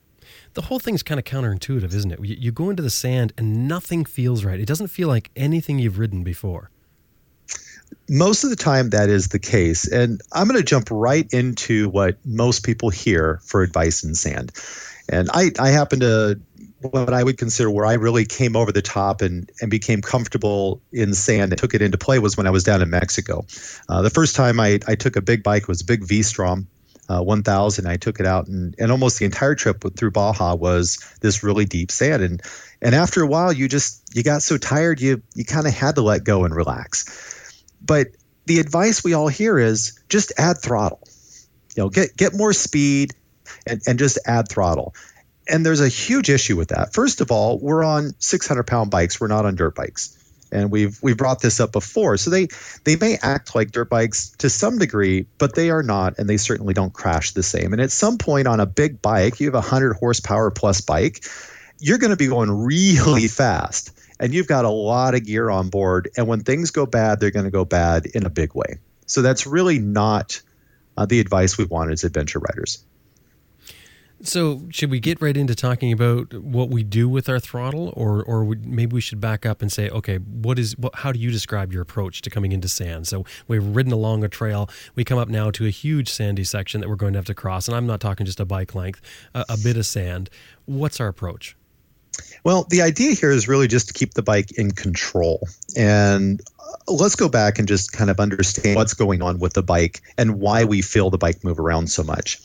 [0.55, 2.25] the whole thing's kind of counterintuitive, isn't it?
[2.25, 4.59] You, you, go into the sand and nothing feels right.
[4.59, 6.71] It doesn't feel like anything you've ridden before.
[8.09, 9.87] Most of the time, that is the case.
[9.91, 14.53] And I'm going to jump right into what most people hear for advice in sand.
[15.09, 16.41] And I, I happen to
[16.81, 20.83] what I would consider where I really came over the top and, and became comfortable
[20.93, 23.47] in sand and took it into play was when I was down in Mexico.
[23.89, 26.69] Uh, the first time I, I took a big bike was a big V-Strom
[27.09, 30.99] uh, 1000 i took it out and, and almost the entire trip through baja was
[31.21, 32.23] this really deep sand.
[32.23, 32.43] And
[32.83, 35.97] and after a while you just you got so tired you you kind of had
[35.97, 37.63] to let go and relax.
[37.85, 38.09] But
[38.47, 41.01] the advice we all hear is just add throttle.
[41.77, 43.13] You know get get more speed
[43.67, 44.95] and, and just add throttle.
[45.47, 46.95] And there's a huge issue with that.
[46.95, 49.21] First of all we're on 600 pound bikes.
[49.21, 50.19] We're not on dirt bikes
[50.55, 52.17] and we've we've brought this up before.
[52.17, 52.49] So they
[52.85, 56.37] they may act like dirt bikes to some degree, but they are not, and they
[56.37, 57.73] certainly don't crash the same.
[57.73, 61.25] And at some point on a big bike, you have a hundred horsepower plus bike,
[61.81, 63.91] you're going to be going really fast,
[64.21, 66.09] and you've got a lot of gear on board.
[66.17, 68.79] And when things go bad, they're going to go bad in a big way.
[69.07, 70.41] So that's really not
[70.97, 72.85] uh, the advice we want as adventure riders.
[74.27, 78.25] So, should we get right into talking about what we do with our throttle, or
[78.25, 81.31] or maybe we should back up and say, okay, what is what, how do you
[81.31, 83.07] describe your approach to coming into sand?
[83.07, 84.71] So, we've ridden along a trail.
[84.95, 87.35] We come up now to a huge sandy section that we're going to have to
[87.35, 89.03] cross, and I'm not talking just a bike length,
[89.35, 90.31] a, a bit of sand.
[90.65, 91.55] What's our approach?
[92.45, 95.47] Well, the idea here is really just to keep the bike in control.
[95.77, 99.63] And uh, let's go back and just kind of understand what's going on with the
[99.63, 102.41] bike and why we feel the bike move around so much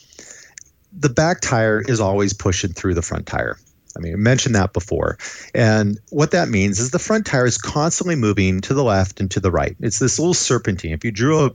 [0.92, 3.56] the back tire is always pushing through the front tire.
[3.96, 5.18] I mean, I mentioned that before.
[5.54, 9.30] And what that means is the front tire is constantly moving to the left and
[9.32, 9.76] to the right.
[9.80, 10.92] It's this little serpentine.
[10.92, 11.50] If you drew a,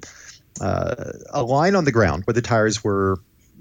[0.61, 3.19] uh, a line on the ground where the tires were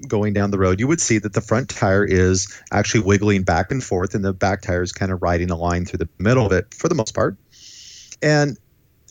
[0.09, 3.71] going down the road, you would see that the front tire is actually wiggling back
[3.71, 6.45] and forth, and the back tire is kind of riding a line through the middle
[6.45, 7.37] of it for the most part.
[8.21, 8.59] And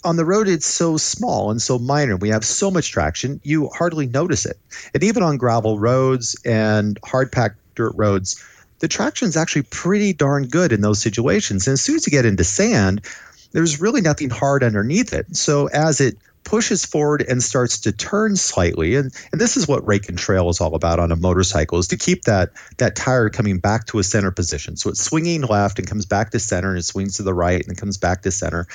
[0.04, 2.18] on the road it's so small and so minor.
[2.18, 4.58] We have so much traction you hardly notice it.
[4.94, 8.44] And even on gravel roads and hard packed dirt roads
[8.80, 11.68] the traction is actually pretty darn good in those situations.
[11.68, 13.02] And as soon as you get into sand
[13.52, 15.36] there's really nothing hard underneath it.
[15.36, 19.88] So as it pushes forward and starts to turn slightly and, and this is what
[19.88, 23.30] rake and trail is all about on a motorcycle is to keep that that tire
[23.30, 24.76] coming back to a center position.
[24.76, 27.66] So it's swinging left and comes back to center and it swings to the right
[27.66, 28.68] and comes back to center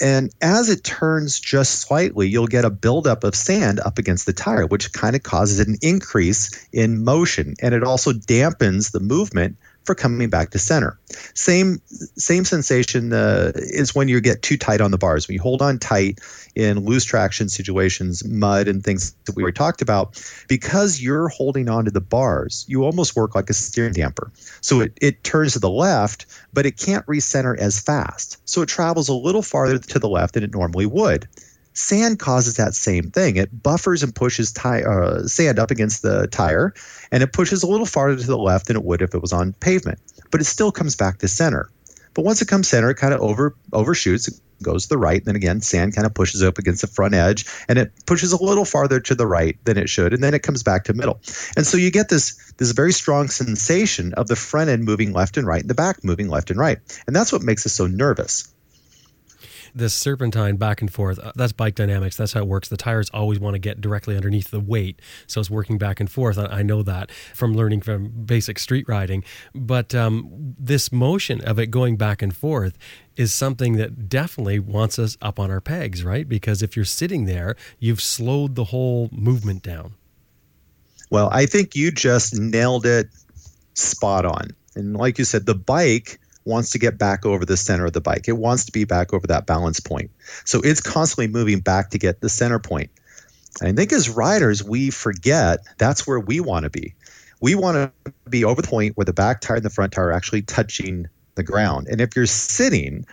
[0.00, 4.32] and as it turns just slightly, you'll get a buildup of sand up against the
[4.32, 7.54] tire, which kind of causes an increase in motion.
[7.60, 9.56] And it also dampens the movement
[9.88, 10.98] for coming back to center.
[11.32, 15.26] Same same sensation uh, is when you get too tight on the bars.
[15.26, 16.20] When you hold on tight
[16.54, 21.90] in loose traction situations, mud and things that we talked about, because you're holding onto
[21.90, 24.30] the bars, you almost work like a steering damper.
[24.60, 28.42] So it, it turns to the left, but it can't recenter as fast.
[28.44, 31.26] So it travels a little farther to the left than it normally would.
[31.78, 33.36] Sand causes that same thing.
[33.36, 36.74] It buffers and pushes tire, uh, sand up against the tire,
[37.12, 39.32] and it pushes a little farther to the left than it would if it was
[39.32, 40.00] on pavement.
[40.32, 41.70] But it still comes back to center.
[42.14, 44.26] But once it comes center, it kind of over overshoots.
[44.26, 45.18] It goes to the right.
[45.18, 48.32] and Then again, sand kind of pushes up against the front edge, and it pushes
[48.32, 50.94] a little farther to the right than it should, and then it comes back to
[50.94, 51.20] middle.
[51.56, 55.36] And so you get this this very strong sensation of the front end moving left
[55.36, 57.86] and right, and the back moving left and right, and that's what makes us so
[57.86, 58.52] nervous
[59.78, 61.18] this serpentine back and forth.
[61.18, 62.16] Uh, that's bike dynamics.
[62.16, 62.68] That's how it works.
[62.68, 66.10] The tires always want to get directly underneath the weight, so it's working back and
[66.10, 66.38] forth.
[66.38, 69.24] I, I know that from learning from basic street riding.
[69.54, 72.76] But um, this motion of it going back and forth
[73.16, 76.28] is something that definitely wants us up on our pegs, right?
[76.28, 79.94] Because if you're sitting there, you've slowed the whole movement down.
[81.10, 83.08] Well, I think you just nailed it
[83.74, 84.50] spot on.
[84.74, 88.00] And like you said, the bike wants to get back over the center of the
[88.00, 88.26] bike.
[88.26, 90.10] It wants to be back over that balance point.
[90.44, 92.90] So it's constantly moving back to get the center point.
[93.60, 96.94] And I think as riders, we forget that's where we want to be.
[97.40, 100.08] We want to be over the point where the back tire and the front tire
[100.08, 101.86] are actually touching the ground.
[101.88, 103.06] And if you're sitting,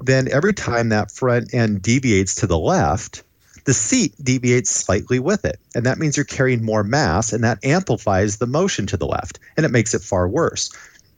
[0.00, 3.24] then every time that front end deviates to the left,
[3.64, 5.58] the seat deviates slightly with it.
[5.74, 9.38] And that means you're carrying more mass, and that amplifies the motion to the left,
[9.56, 10.70] and it makes it far worse.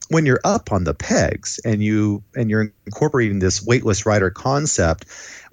[0.09, 5.07] When you're up on the pegs and you and you're incorporating this weightless rider concept,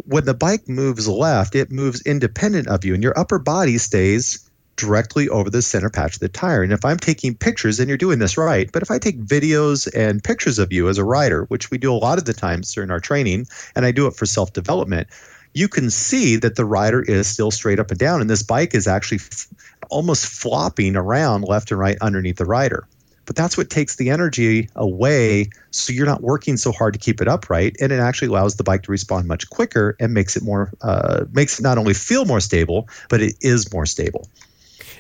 [0.06, 4.50] when the bike moves left, it moves independent of you, and your upper body stays
[4.76, 6.64] directly over the center patch of the tire.
[6.64, 9.88] And if I'm taking pictures, and you're doing this right, but if I take videos
[9.94, 12.74] and pictures of you as a rider, which we do a lot of the times
[12.74, 15.08] during our training, and I do it for self development,
[15.54, 18.74] you can see that the rider is still straight up and down, and this bike
[18.74, 19.48] is actually f-
[19.90, 22.88] almost flopping around left and right underneath the rider.
[23.32, 27.22] But that's what takes the energy away, so you're not working so hard to keep
[27.22, 30.44] it upright, and it actually allows the bike to respond much quicker and makes it
[30.44, 34.28] more uh, makes it not only feel more stable, but it is more stable.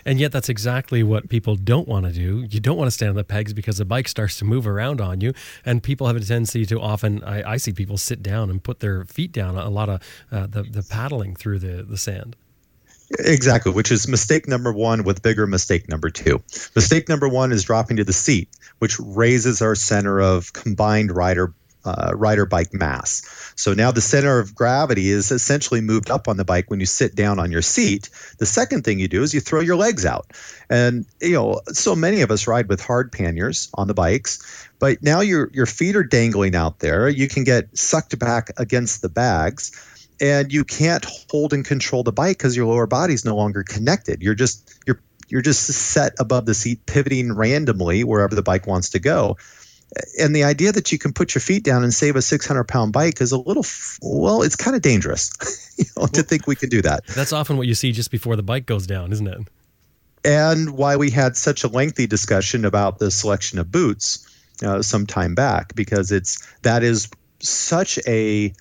[0.06, 2.48] And yet, that's exactly what people don't want to do.
[2.50, 5.02] You don't want to stand on the pegs because the bike starts to move around
[5.02, 5.34] on you.
[5.65, 8.80] And people have a tendency to often, I, I see people sit down and put
[8.80, 12.38] their feet down a lot of uh, the, the paddling through the, the sand.
[13.19, 16.41] Exactly, which is mistake number one with bigger mistake number two.
[16.76, 21.54] Mistake number one is dropping to the seat, which raises our center of combined rider
[21.84, 23.54] uh, rider bike mass.
[23.56, 26.86] So now the center of gravity is essentially moved up on the bike when you
[26.86, 28.10] sit down on your seat.
[28.38, 30.28] The second thing you do is you throw your legs out.
[30.69, 35.02] And you know, so many of us ride with hard panniers on the bikes, but
[35.02, 37.10] now your your feet are dangling out there.
[37.10, 39.71] You can get sucked back against the bags
[40.22, 43.64] and you can't hold and control the bike because your lower body is no longer
[43.64, 44.22] connected.
[44.22, 48.92] You're just you're you're just set above the seat pivoting randomly wherever the bike wants
[48.92, 49.38] to go.
[50.20, 52.94] And the idea that you can put your feet down and save a 600 pound
[52.94, 53.66] bike is a little
[54.02, 55.32] well it's kind of dangerous
[55.78, 57.06] you know, well, to think we can do that.
[57.08, 59.40] that's often what you see just before the bike goes down isn't it?
[60.24, 64.28] And why we had such a lengthy discussion about the selection of boots
[64.64, 68.54] uh, some time back because it's that is such a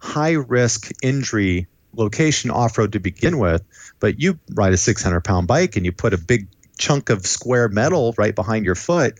[0.00, 3.62] high risk injury location off road to begin with
[3.98, 6.46] but you ride a 600 pound bike and you put a big
[6.78, 9.18] chunk of square metal right behind your foot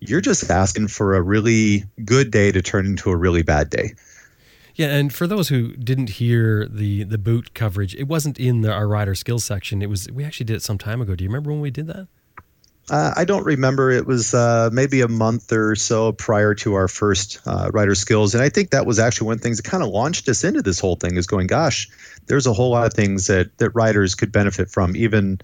[0.00, 3.94] you're just asking for a really good day to turn into a really bad day.
[4.74, 8.72] Yeah, and for those who didn't hear the the boot coverage, it wasn't in the,
[8.72, 9.82] our rider skills section.
[9.82, 11.14] It was we actually did it some time ago.
[11.14, 12.08] Do you remember when we did that?
[12.88, 13.90] Uh, I don't remember.
[13.90, 18.34] It was uh, maybe a month or so prior to our first uh, rider skills,
[18.34, 20.42] and I think that was actually one of the things that kind of launched us
[20.42, 21.16] into this whole thing.
[21.16, 21.88] Is going, gosh,
[22.26, 25.40] there's a whole lot of things that that riders could benefit from, even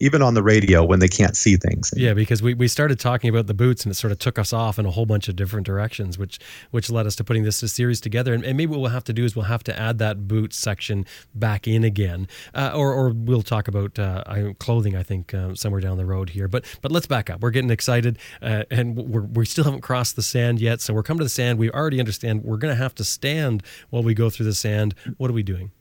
[0.00, 1.92] even on the radio when they can't see things.
[1.96, 4.52] Yeah, because we, we started talking about the boots and it sort of took us
[4.52, 6.38] off in a whole bunch of different directions, which
[6.70, 8.34] which led us to putting this series together.
[8.34, 10.52] And, and maybe what we'll have to do is we'll have to add that boot
[10.52, 14.96] section back in again, uh, or, or we'll talk about uh, clothing.
[14.96, 16.48] I think uh, somewhere down the road here.
[16.48, 17.40] But but let's back up.
[17.40, 20.80] We're getting excited, uh, and we're, we still haven't crossed the sand yet.
[20.80, 21.58] So we're coming to the sand.
[21.58, 24.94] We already understand we're going to have to stand while we go through the sand.
[25.16, 25.72] What are we doing?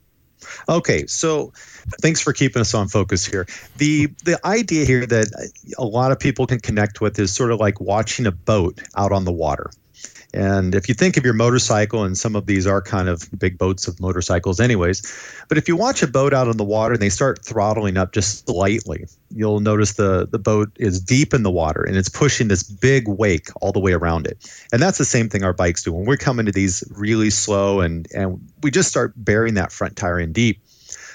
[0.70, 1.52] Okay, so
[2.02, 3.48] thanks for keeping us on focus here.
[3.78, 7.60] The the idea here that a lot of people can connect with is sort of
[7.60, 9.70] like watching a boat out on the water.
[10.38, 13.58] And if you think of your motorcycle, and some of these are kind of big
[13.58, 15.02] boats of motorcycles, anyways,
[15.50, 18.14] but if you watch a boat out on the water and they start throttling up
[18.14, 22.50] just slightly, you'll notice the, the boat is deep in the water and it's pushing
[22.50, 24.48] this big wake all the way around it.
[24.72, 25.92] And that's the same thing our bikes do.
[25.92, 29.96] When we're coming to these really slow and, and we just start bearing that front
[29.96, 30.62] tire in deep.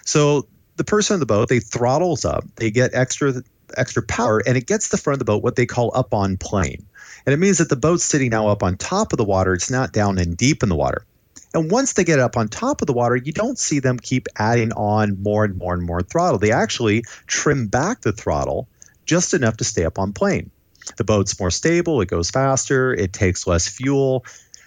[0.04, 3.34] So the person in the boat, they throttles up, they get extra
[3.76, 6.36] extra power, and it gets the front of the boat what they call up on
[6.36, 6.84] plane.
[7.26, 9.54] And it means that the boat's sitting now up on top of the water.
[9.54, 11.04] It's not down and deep in the water.
[11.54, 14.26] And once they get up on top of the water, you don't see them keep
[14.36, 16.38] adding on more and more and more throttle.
[16.38, 18.68] They actually trim back the throttle
[19.04, 20.50] just enough to stay up on plane.
[20.96, 24.24] The boat's more stable, it goes faster, it takes less fuel.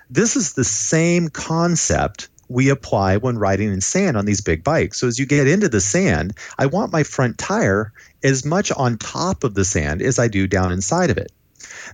[0.10, 5.00] This is the same concept we apply when riding in sand on these big bikes.
[5.00, 7.92] So as you get into the sand, I want my front tire
[8.24, 11.32] as much on top of the sand as I do down inside of it.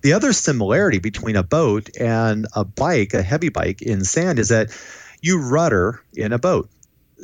[0.02, 4.50] The other similarity between a boat and a bike, a heavy bike in sand, is
[4.50, 4.72] that
[5.22, 6.70] you rudder in a boat.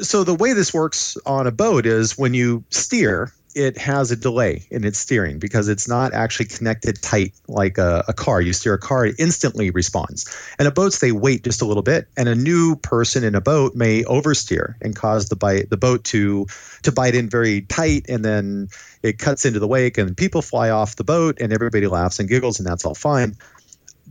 [0.01, 4.15] So the way this works on a boat is when you steer, it has a
[4.15, 8.39] delay in its steering because it's not actually connected tight like a, a, car.
[8.39, 10.31] You steer a car, it instantly responds.
[10.59, 12.07] And a boats, they wait just a little bit.
[12.15, 16.03] And a new person in a boat may oversteer and cause the bite the boat
[16.05, 16.45] to
[16.83, 18.67] to bite in very tight and then
[19.01, 22.29] it cuts into the wake and people fly off the boat and everybody laughs and
[22.29, 23.35] giggles and that's all fine.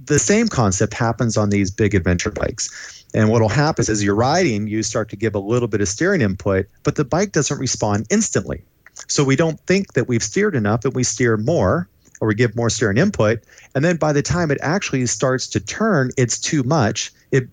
[0.06, 3.04] The same concept happens on these big adventure bikes.
[3.14, 5.80] And what will happen is as you're riding, you start to give a little bit
[5.80, 8.64] of steering input, but the bike doesn't respond instantly.
[9.08, 11.88] So we don't think that we've steered enough and we steer more
[12.20, 13.42] or we give more steering input.
[13.74, 17.12] And then by the time it actually starts to turn, it's too much.
[17.30, 17.48] It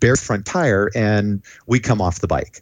[0.00, 2.60] bears front tire and we come off the bike.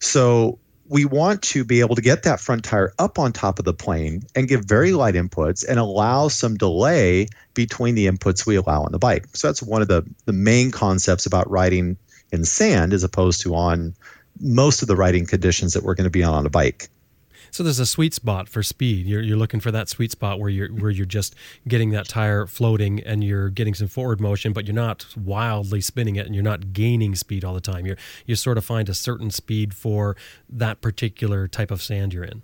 [0.00, 0.58] So
[0.88, 3.74] we want to be able to get that front tire up on top of the
[3.74, 8.82] plane and give very light inputs and allow some delay between the inputs we allow
[8.82, 9.26] on the bike.
[9.34, 11.98] So that's one of the, the main concepts about riding
[12.32, 13.94] in sand as opposed to on
[14.40, 16.88] most of the riding conditions that we're going to be on on a bike.
[17.50, 19.06] So there's a sweet spot for speed.
[19.06, 21.34] You're, you're looking for that sweet spot where you're where you're just
[21.66, 26.16] getting that tire floating and you're getting some forward motion, but you're not wildly spinning
[26.16, 27.86] it and you're not gaining speed all the time.
[27.86, 30.16] You're you sort of find a certain speed for
[30.48, 32.42] that particular type of sand you're in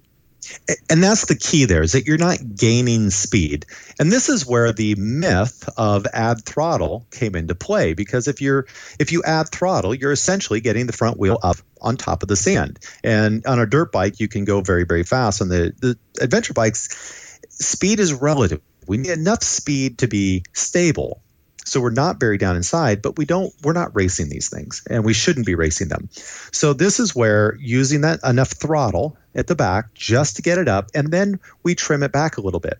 [0.91, 3.67] and that's the key there is that you're not gaining speed.
[3.99, 8.67] And this is where the myth of add throttle came into play because if you're
[8.99, 12.37] if you add throttle you're essentially getting the front wheel up on top of the
[12.37, 12.79] sand.
[13.03, 15.43] And on a dirt bike you can go very very fast.
[15.43, 18.61] On the the adventure bikes speed is relative.
[18.87, 21.23] We need enough speed to be stable
[21.65, 25.05] so we're not buried down inside, but we don't we're not racing these things and
[25.05, 26.09] we shouldn't be racing them.
[26.53, 30.69] So this is where using that enough throttle at the back just to get it
[30.69, 32.79] up and then we trim it back a little bit.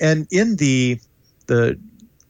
[0.00, 1.00] And in the
[1.46, 1.78] the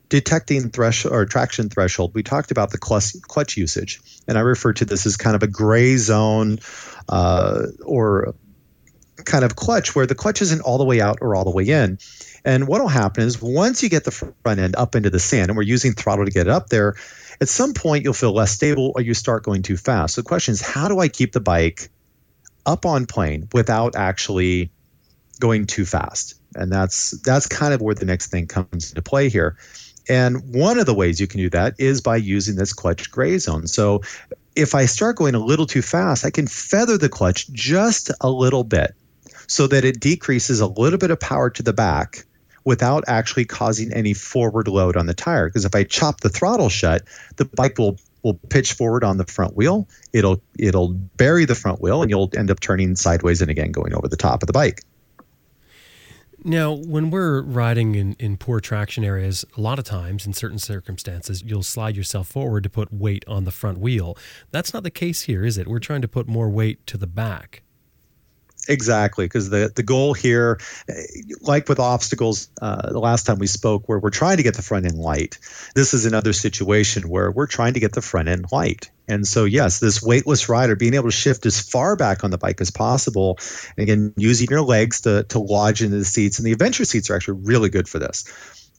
[0.08, 4.72] detecting threshold or traction threshold, we talked about the clutch, clutch usage, and I refer
[4.74, 6.60] to this as kind of a gray zone
[7.08, 8.34] uh, or
[9.28, 11.64] kind of clutch where the clutch isn't all the way out or all the way
[11.64, 11.98] in.
[12.44, 15.50] And what will happen is once you get the front end up into the sand,
[15.50, 16.96] and we're using throttle to get it up there,
[17.40, 20.14] at some point you'll feel less stable or you start going too fast.
[20.14, 21.90] So the question is, how do I keep the bike
[22.66, 24.70] up on plane without actually
[25.38, 26.34] going too fast?
[26.54, 29.56] And that's that's kind of where the next thing comes into play here.
[30.08, 33.36] And one of the ways you can do that is by using this clutch gray
[33.36, 33.66] zone.
[33.66, 34.00] So
[34.56, 38.30] if I start going a little too fast, I can feather the clutch just a
[38.30, 38.94] little bit
[39.48, 42.24] so that it decreases a little bit of power to the back
[42.64, 45.48] without actually causing any forward load on the tire.
[45.48, 47.02] Because if I chop the throttle shut,
[47.36, 49.88] the bike will will pitch forward on the front wheel.
[50.12, 53.94] It'll it'll bury the front wheel, and you'll end up turning sideways and again going
[53.94, 54.82] over the top of the bike.
[56.44, 60.60] Now, when we're riding in, in poor traction areas, a lot of times in certain
[60.60, 64.16] circumstances, you'll slide yourself forward to put weight on the front wheel.
[64.52, 65.66] That's not the case here, is it?
[65.66, 67.62] We're trying to put more weight to the back.
[68.68, 70.60] Exactly, because the, the goal here,
[71.40, 74.62] like with obstacles, uh, the last time we spoke, where we're trying to get the
[74.62, 75.38] front end light,
[75.74, 78.90] this is another situation where we're trying to get the front end light.
[79.08, 82.36] And so, yes, this weightless rider being able to shift as far back on the
[82.36, 83.38] bike as possible,
[83.78, 86.38] and again, using your legs to, to lodge into the seats.
[86.38, 88.24] And the adventure seats are actually really good for this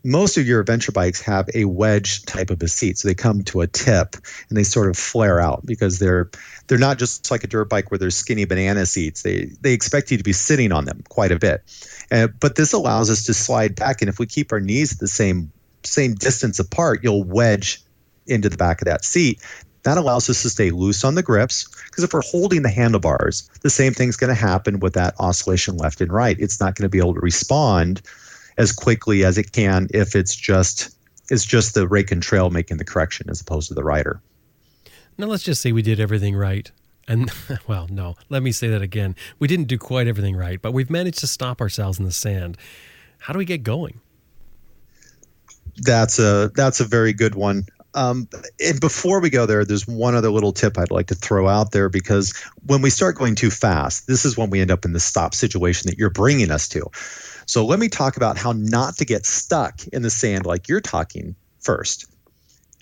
[0.04, 2.98] most of your adventure bikes have a wedge type of a seat.
[2.98, 4.16] So they come to a tip
[4.48, 6.30] and they sort of flare out because they're
[6.68, 9.24] they're not just like a dirt bike where there's skinny banana seats.
[9.24, 11.64] They they expect you to be sitting on them quite a bit.
[12.12, 14.02] Uh, but this allows us to slide back.
[14.02, 15.52] And if we keep our knees at the same
[15.84, 17.82] same distance apart you'll wedge
[18.28, 19.42] into the back of that seat.
[19.84, 23.50] That allows us to stay loose on the grips because if we're holding the handlebars
[23.62, 26.38] the same thing's going to happen with that oscillation left and right.
[26.40, 28.02] It's not going to be able to respond
[28.60, 30.96] as quickly as it can if it's just
[31.32, 34.22] it's just the rake and trail making the correction as opposed to the rider.
[35.18, 36.70] Now let's just say we did everything right.
[37.08, 37.32] And
[37.68, 39.16] well, no, let me say that again.
[39.40, 42.58] We didn't do quite everything right, but we've managed to stop ourselves in the sand.
[43.20, 44.02] How do we get going?
[45.78, 47.66] That's a that's a very good one.
[47.96, 48.28] Um,
[48.64, 51.72] and before we go there, there's one other little tip I'd like to throw out
[51.72, 54.94] there because when we start going too fast, this is when we end up in
[54.94, 56.86] the stop situation that you're bringing us to.
[57.50, 60.82] So let me talk about how not to get stuck in the sand like you're
[60.82, 62.06] talking first.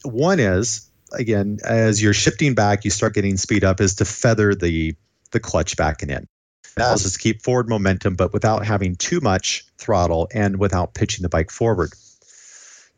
[0.03, 4.55] One is again, as you're shifting back, you start getting speed up, is to feather
[4.55, 4.93] the
[5.32, 6.28] the clutch back and in.
[6.76, 10.93] That allows us to keep forward momentum, but without having too much throttle and without
[10.93, 11.93] pitching the bike forward.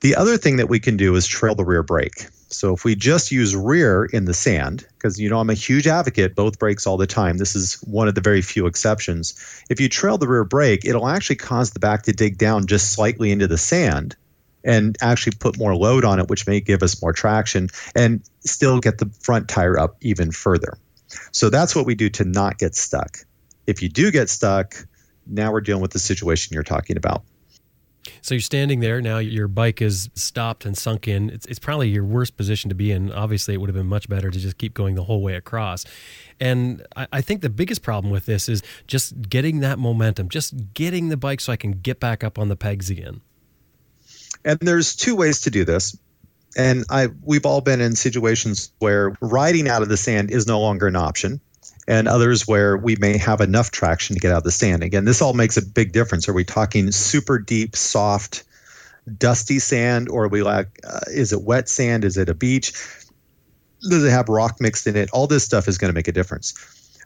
[0.01, 2.27] The other thing that we can do is trail the rear brake.
[2.47, 5.87] So if we just use rear in the sand, because you know I'm a huge
[5.87, 7.37] advocate, both brakes all the time.
[7.37, 9.63] This is one of the very few exceptions.
[9.69, 12.93] If you trail the rear brake, it'll actually cause the back to dig down just
[12.93, 14.15] slightly into the sand
[14.63, 18.79] and actually put more load on it, which may give us more traction and still
[18.79, 20.77] get the front tire up even further.
[21.31, 23.17] So that's what we do to not get stuck.
[23.67, 24.75] If you do get stuck,
[25.27, 27.23] now we're dealing with the situation you're talking about.
[28.21, 29.17] So you're standing there now.
[29.17, 31.29] Your bike is stopped and sunk in.
[31.29, 33.11] It's, it's probably your worst position to be in.
[33.11, 35.85] Obviously, it would have been much better to just keep going the whole way across.
[36.39, 40.73] And I, I think the biggest problem with this is just getting that momentum, just
[40.73, 43.21] getting the bike so I can get back up on the pegs again.
[44.45, 45.97] And there's two ways to do this.
[46.57, 50.59] And I we've all been in situations where riding out of the sand is no
[50.59, 51.41] longer an option
[51.89, 54.83] and others where we may have enough traction to get out of the sand.
[54.83, 56.29] Again, this all makes a big difference.
[56.29, 58.43] Are we talking super deep, soft,
[59.17, 62.05] dusty sand, or we like, uh, is it wet sand?
[62.05, 62.73] Is it a beach?
[63.81, 65.09] Does it have rock mixed in it?
[65.11, 66.53] All this stuff is going to make a difference.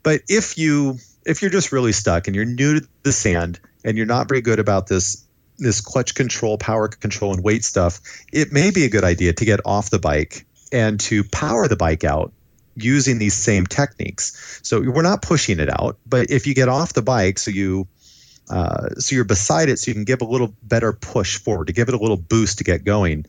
[0.03, 3.95] But if you if you're just really stuck and you're new to the sand and
[3.95, 5.25] you're not very good about this
[5.59, 8.01] this clutch control, power control, and weight stuff,
[8.33, 11.77] it may be a good idea to get off the bike and to power the
[11.77, 12.33] bike out
[12.75, 14.59] using these same techniques.
[14.63, 17.87] So we're not pushing it out, but if you get off the bike, so you
[18.49, 21.73] uh, so you're beside it, so you can give a little better push forward to
[21.73, 23.25] give it a little boost to get going.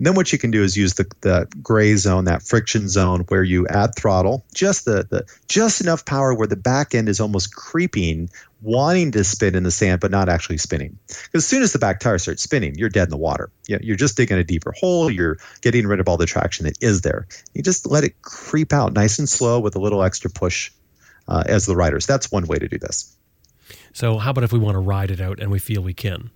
[0.00, 3.20] And then what you can do is use the, the gray zone, that friction zone,
[3.28, 7.20] where you add throttle, just the, the just enough power where the back end is
[7.20, 8.30] almost creeping,
[8.62, 10.98] wanting to spin in the sand, but not actually spinning.
[11.06, 13.50] Because as soon as the back tire starts spinning, you're dead in the water.
[13.66, 15.10] You're just digging a deeper hole.
[15.10, 17.26] You're getting rid of all the traction that is there.
[17.52, 20.70] You just let it creep out nice and slow with a little extra push
[21.28, 22.06] uh, as the riders.
[22.06, 23.14] That's one way to do this.
[23.92, 26.30] So, how about if we want to ride it out and we feel we can?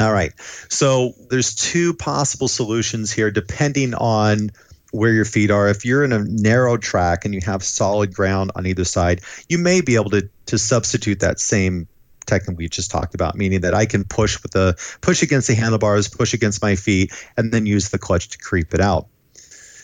[0.00, 0.32] All right.
[0.68, 4.50] So there's two possible solutions here depending on
[4.90, 5.68] where your feet are.
[5.68, 9.58] If you're in a narrow track and you have solid ground on either side, you
[9.58, 11.88] may be able to to substitute that same
[12.26, 15.54] technique we just talked about, meaning that I can push with the push against the
[15.54, 19.06] handlebars, push against my feet, and then use the clutch to creep it out.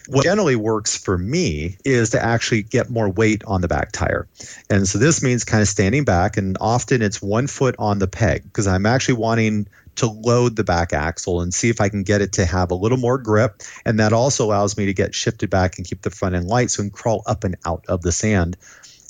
[0.08, 4.26] What generally works for me is to actually get more weight on the back tire.
[4.68, 8.08] And so this means kind of standing back, and often it's one foot on the
[8.08, 9.68] peg because I'm actually wanting
[10.00, 12.74] to load the back axle and see if I can get it to have a
[12.74, 13.62] little more grip.
[13.84, 16.70] And that also allows me to get shifted back and keep the front end light
[16.70, 18.56] so I can crawl up and out of the sand.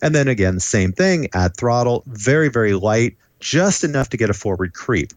[0.02, 4.34] And then again, same thing, add throttle, very, very light, just enough to get a
[4.34, 5.12] forward creep.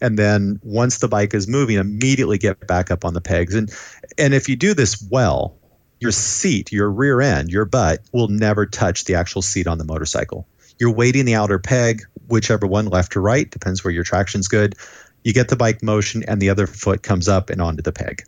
[0.00, 3.54] And then once the bike is moving, immediately get back up on the pegs.
[3.54, 3.72] And
[4.18, 5.54] and if you do this well,
[6.00, 9.84] your seat, your rear end, your butt will never touch the actual seat on the
[9.84, 10.48] motorcycle.
[10.80, 14.74] You're weighting the outer peg, whichever one, left or right, depends where your traction's good
[15.24, 18.24] you get the bike motion and the other foot comes up and onto the peg.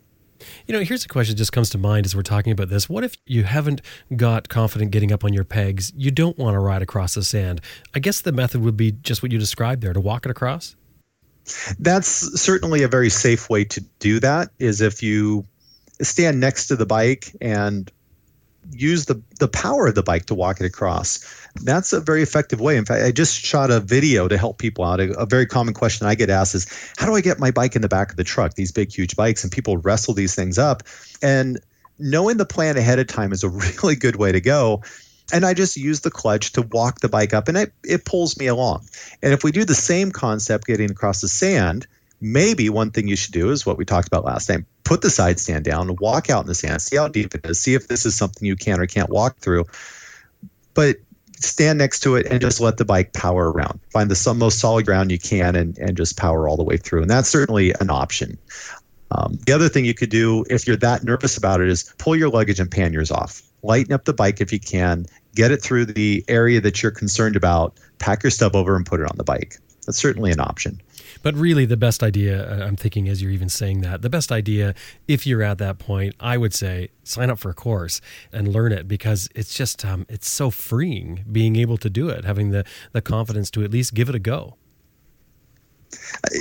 [0.67, 2.89] You know, here's a question that just comes to mind as we're talking about this.
[2.89, 3.81] What if you haven't
[4.15, 5.91] got confident getting up on your pegs?
[5.95, 7.61] You don't want to ride across the sand.
[7.93, 10.75] I guess the method would be just what you described there to walk it across.
[11.79, 15.45] That's certainly a very safe way to do that is if you
[16.01, 17.91] stand next to the bike and
[18.71, 21.19] use the the power of the bike to walk it across.
[21.61, 22.77] That's a very effective way.
[22.77, 24.99] In fact, I just shot a video to help people out.
[24.99, 27.75] A, a, very common question I get asked is, "How do I get my bike
[27.75, 30.57] in the back of the truck?" These big, huge bikes, and people wrestle these things
[30.57, 30.83] up.
[31.21, 31.59] And
[31.99, 33.49] knowing the plan ahead of time is a
[33.83, 34.83] really good way to go.
[35.33, 38.37] And I just use the clutch to walk the bike up, and it, it pulls
[38.37, 38.87] me along.
[39.23, 41.87] And if we do the same concept getting across the sand,
[42.21, 45.09] maybe one thing you should do is what we talked about last time put the
[45.09, 47.87] side stand down, walk out in the sand, see how deep it is, see if
[47.87, 49.65] this is something you can or can't walk through.
[50.73, 50.97] But
[51.37, 53.79] stand next to it and just let the bike power around.
[53.91, 57.01] Find the most solid ground you can and, and just power all the way through.
[57.01, 58.37] And that's certainly an option.
[59.11, 62.15] Um, the other thing you could do if you're that nervous about it is pull
[62.15, 63.41] your luggage and panniers off.
[63.63, 65.05] Lighten up the bike if you can.
[65.33, 67.77] Get it through the area that you're concerned about.
[67.97, 69.57] Pack your stub over and put it on the bike.
[69.85, 70.81] That's certainly an option.
[71.25, 74.31] But really, the best idea, uh, I'm thinking as you're even saying that, the best
[74.31, 74.75] idea,
[75.07, 77.99] if you're at that point, I would say sign up for a course
[78.31, 82.25] and learn it because it's just, um, it's so freeing being able to do it,
[82.25, 84.57] having the, the confidence to at least give it a go.
[86.25, 86.37] I,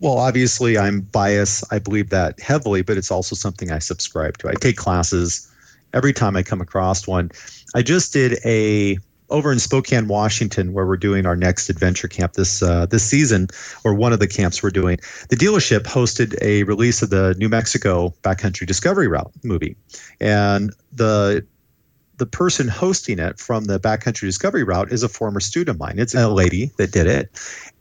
[0.00, 1.70] well, obviously, I'm biased.
[1.70, 4.48] I believe that heavily, but it's also something I subscribe to.
[4.48, 5.46] I take classes
[5.92, 7.30] every time I come across one.
[7.74, 8.96] I just did a
[9.32, 13.48] over in Spokane, Washington, where we're doing our next adventure camp this uh, this season,
[13.82, 14.98] or one of the camps we're doing,
[15.30, 19.76] the dealership hosted a release of the New Mexico Backcountry Discovery Route movie,
[20.20, 21.44] and the
[22.22, 25.98] the person hosting it from the backcountry discovery route is a former student of mine.
[25.98, 27.30] It's a lady that did it.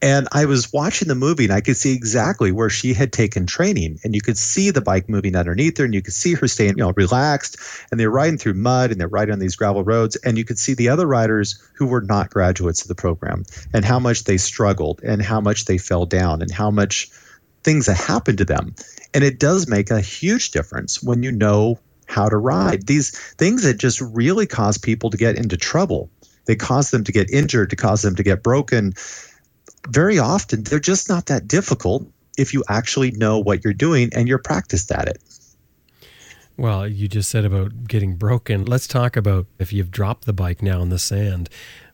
[0.02, 3.46] And I was watching the movie and I could see exactly where she had taken
[3.46, 4.00] training.
[4.04, 6.72] And you could see the bike moving underneath her and you could see her staying,
[6.72, 7.58] you know, relaxed.
[7.92, 10.16] And they're riding through mud and they're riding on these gravel roads.
[10.16, 13.44] And you could see the other riders who were not graduates of the program
[13.76, 17.12] and how much they struggled and how much they fell down and how much
[17.64, 18.74] things that happened to them.
[19.14, 21.78] And it does make a huge difference when you know
[22.12, 22.88] how to ride.
[22.88, 26.10] These things that just really cause people to get into trouble.
[26.46, 28.94] They cause them to get injured, to cause them to get broken.
[29.90, 32.08] Very often, they're just not that difficult
[32.38, 35.18] if you actually know what you're doing and you're practiced at it.
[36.58, 38.66] Well, you just said about getting broken.
[38.66, 41.50] Let's talk about if you've dropped the bike now in the sand.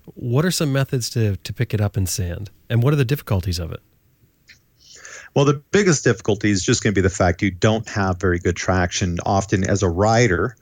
[0.05, 2.49] What are some methods to, to pick it up in sand?
[2.70, 3.82] And what are the difficulties of it?
[5.38, 8.39] Well, the biggest difficulty is just going to be the fact you don't have very
[8.39, 10.57] good traction often as a rider.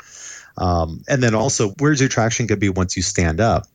[0.57, 3.67] Um, and then also, where's your traction going to be once you stand up?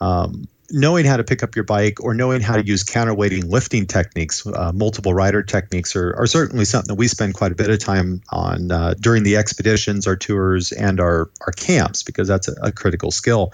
[0.00, 3.86] Um, knowing how to pick up your bike or knowing how to use counterweighting lifting
[3.86, 7.70] techniques, uh, multiple rider techniques, are, are certainly something that we spend quite a bit
[7.70, 12.48] of time on uh, during the expeditions, our tours, and our, our camps because that's
[12.48, 13.52] a, a critical skill.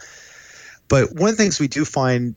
[0.88, 2.36] But one of the things we do find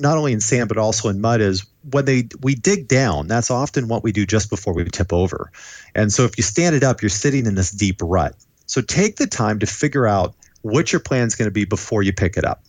[0.00, 3.50] not only in sand but also in mud is when they we dig down that's
[3.50, 5.50] often what we do just before we tip over.
[5.94, 8.34] And so if you stand it up you're sitting in this deep rut.
[8.66, 12.02] So take the time to figure out what your plan is going to be before
[12.02, 12.62] you pick it up.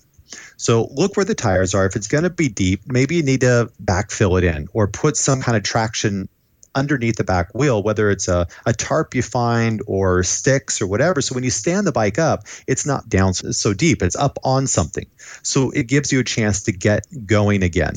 [0.57, 1.85] So look where the tires are.
[1.85, 5.17] If it's going to be deep, maybe you need to backfill it in or put
[5.17, 6.29] some kind of traction
[6.75, 11.21] underneath the back wheel, whether it's a, a tarp you find or sticks or whatever.
[11.21, 14.67] So when you stand the bike up, it's not down so deep, it's up on
[14.67, 15.07] something.
[15.43, 17.95] So it gives you a chance to get going again.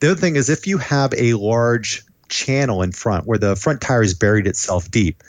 [0.00, 3.80] The other thing is if you have a large channel in front where the front
[3.80, 5.22] tire has buried itself deep,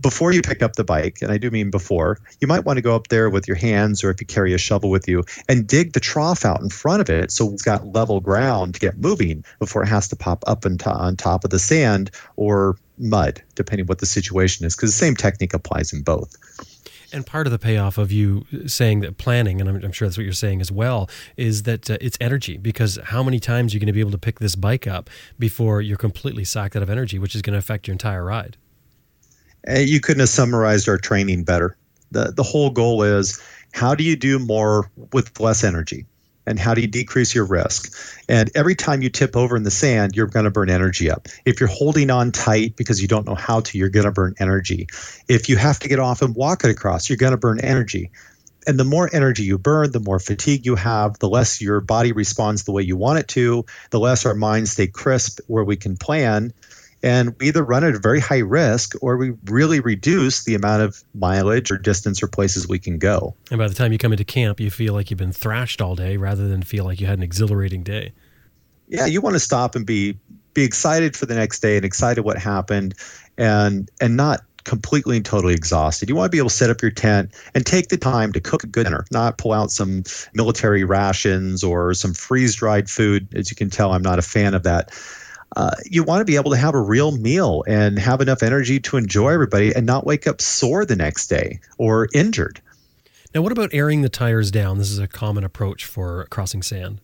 [0.00, 2.82] before you pick up the bike, and I do mean before, you might want to
[2.82, 5.66] go up there with your hands or if you carry a shovel with you and
[5.66, 8.98] dig the trough out in front of it so it's got level ground to get
[8.98, 12.76] moving before it has to pop up and to- on top of the sand or
[12.98, 16.36] mud, depending what the situation is, because the same technique applies in both.
[17.12, 20.18] And part of the payoff of you saying that planning, and I'm, I'm sure that's
[20.18, 22.56] what you're saying as well, is that uh, it's energy.
[22.56, 25.08] Because how many times are you going to be able to pick this bike up
[25.38, 28.56] before you're completely sacked out of energy, which is going to affect your entire ride?
[29.68, 31.76] Uh, you couldn't have summarized our training better.
[32.10, 33.40] The, the whole goal is
[33.72, 36.06] how do you do more with less energy?
[36.48, 37.92] And how do you decrease your risk?
[38.28, 41.26] And every time you tip over in the sand, you're going to burn energy up.
[41.44, 44.34] If you're holding on tight because you don't know how to, you're going to burn
[44.38, 44.86] energy.
[45.28, 48.12] If you have to get off and walk it across, you're going to burn energy.
[48.66, 52.12] And the more energy you burn, the more fatigue you have, the less your body
[52.12, 55.76] responds the way you want it to, the less our minds stay crisp where we
[55.76, 56.52] can plan
[57.02, 60.82] and we either run at a very high risk or we really reduce the amount
[60.82, 63.34] of mileage or distance or places we can go.
[63.50, 65.94] And by the time you come into camp, you feel like you've been thrashed all
[65.94, 68.12] day rather than feel like you had an exhilarating day.
[68.88, 70.16] Yeah, you want to stop and be
[70.54, 72.94] be excited for the next day and excited what happened
[73.36, 76.08] and and not completely and totally exhausted.
[76.08, 78.40] You want to be able to set up your tent and take the time to
[78.40, 80.02] cook a good dinner, not pull out some
[80.34, 83.28] military rations or some freeze dried food.
[83.34, 84.90] As you can tell, I'm not a fan of that
[85.54, 88.80] uh, you want to be able to have a real meal and have enough energy
[88.80, 92.60] to enjoy everybody and not wake up sore the next day or injured.
[93.34, 94.78] Now, what about airing the tires down?
[94.78, 97.00] This is a common approach for crossing sand.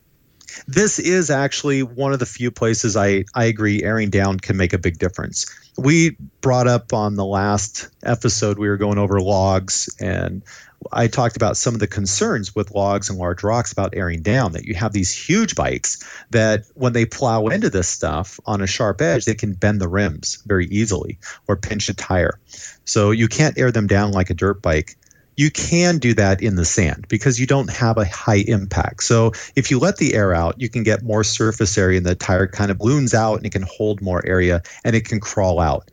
[0.67, 4.73] This is actually one of the few places I, I agree airing down can make
[4.73, 5.47] a big difference.
[5.77, 10.43] We brought up on the last episode, we were going over logs and
[10.91, 14.53] I talked about some of the concerns with logs and large rocks about airing down,
[14.53, 18.67] that you have these huge bikes that when they plow into this stuff on a
[18.67, 22.41] sharp edge, they can bend the rims very easily or pinch a tire.
[22.85, 24.97] So you can't air them down like a dirt bike.
[25.43, 29.03] You can do that in the sand because you don't have a high impact.
[29.03, 32.15] So if you let the air out, you can get more surface area and the
[32.15, 35.59] tire kind of balloons out and it can hold more area and it can crawl
[35.59, 35.91] out.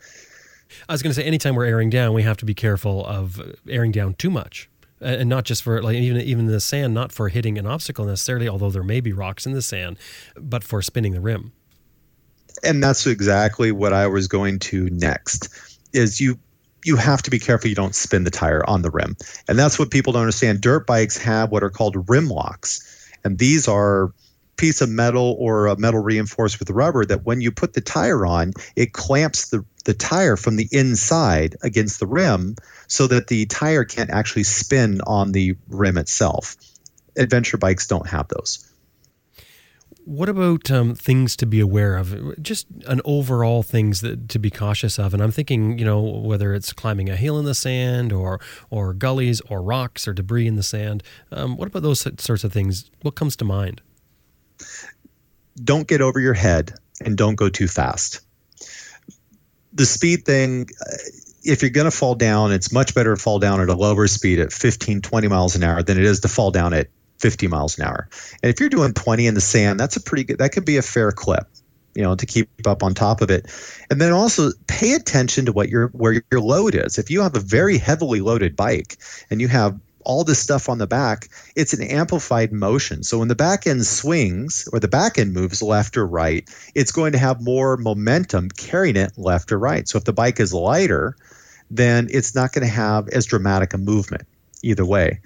[0.87, 3.41] I was going to say, anytime we're airing down, we have to be careful of
[3.67, 4.69] airing down too much
[5.01, 8.47] and not just for like even even the sand, not for hitting an obstacle necessarily,
[8.47, 9.97] although there may be rocks in the sand,
[10.35, 11.53] but for spinning the rim.
[12.63, 15.49] And that's exactly what I was going to next.
[15.91, 16.37] Is you
[16.83, 19.17] you have to be careful you don't spin the tire on the rim,
[19.47, 20.61] and that's what people don't understand.
[20.61, 24.11] Dirt bikes have what are called rim locks, and these are
[24.59, 28.25] piece of metal or a metal reinforced with rubber that when you put the tire
[28.25, 32.55] on, it clamps the, the tire from the inside against the rim
[32.87, 36.57] so that the tire can't actually spin on the rim itself.
[37.15, 38.68] Adventure bikes don't have those.
[40.05, 42.41] What about um, things to be aware of?
[42.41, 45.13] Just an overall things that to be cautious of.
[45.13, 48.39] And I'm thinking, you know, whether it's climbing a hill in the sand, or
[48.69, 51.03] or gullies, or rocks, or debris in the sand.
[51.31, 52.89] Um, what about those sorts of things?
[53.01, 53.81] What comes to mind?
[55.63, 56.73] Don't get over your head,
[57.05, 58.21] and don't go too fast.
[59.73, 60.69] The speed thing
[61.43, 64.07] if you're going to fall down, it's much better to fall down at a lower
[64.07, 66.87] speed at 15, 20 miles an hour than it is to fall down at
[67.19, 68.09] 50 miles an hour.
[68.41, 70.77] And if you're doing 20 in the sand, that's a pretty good, that could be
[70.77, 71.47] a fair clip,
[71.95, 73.45] you know, to keep up on top of it.
[73.89, 76.97] And then also pay attention to what your, where your load is.
[76.97, 78.97] If you have a very heavily loaded bike
[79.29, 83.03] and you have all this stuff on the back, it's an amplified motion.
[83.03, 86.91] So when the back end swings or the back end moves left or right, it's
[86.91, 89.87] going to have more momentum carrying it left or right.
[89.87, 91.15] So if the bike is lighter,
[91.69, 94.23] then it's not going to have as dramatic a movement
[94.63, 95.19] either way.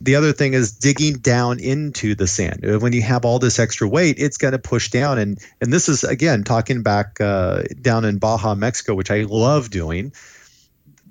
[0.00, 2.60] The other thing is digging down into the sand.
[2.82, 5.18] When you have all this extra weight, it's going to push down.
[5.18, 9.70] And and this is again talking back uh, down in Baja, Mexico, which I love
[9.70, 10.12] doing.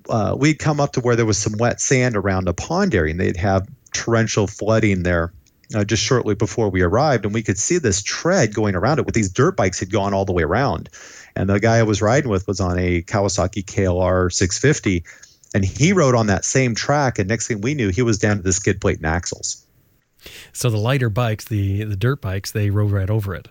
[0.08, 3.12] Uh, we'd come up to where there was some wet sand around a pond area,
[3.12, 5.34] and they'd have torrential flooding there.
[5.74, 9.06] uh, just shortly before we arrived, and we could see this tread going around it
[9.06, 10.90] with these dirt bikes had gone all the way around.
[11.36, 15.04] And the guy I was riding with was on a Kawasaki KLR 650,
[15.56, 17.18] and he rode on that same track.
[17.18, 19.66] And next thing we knew, he was down to the skid plate and axles.
[20.52, 23.48] So the lighter bikes, the the dirt bikes, they rode right over it.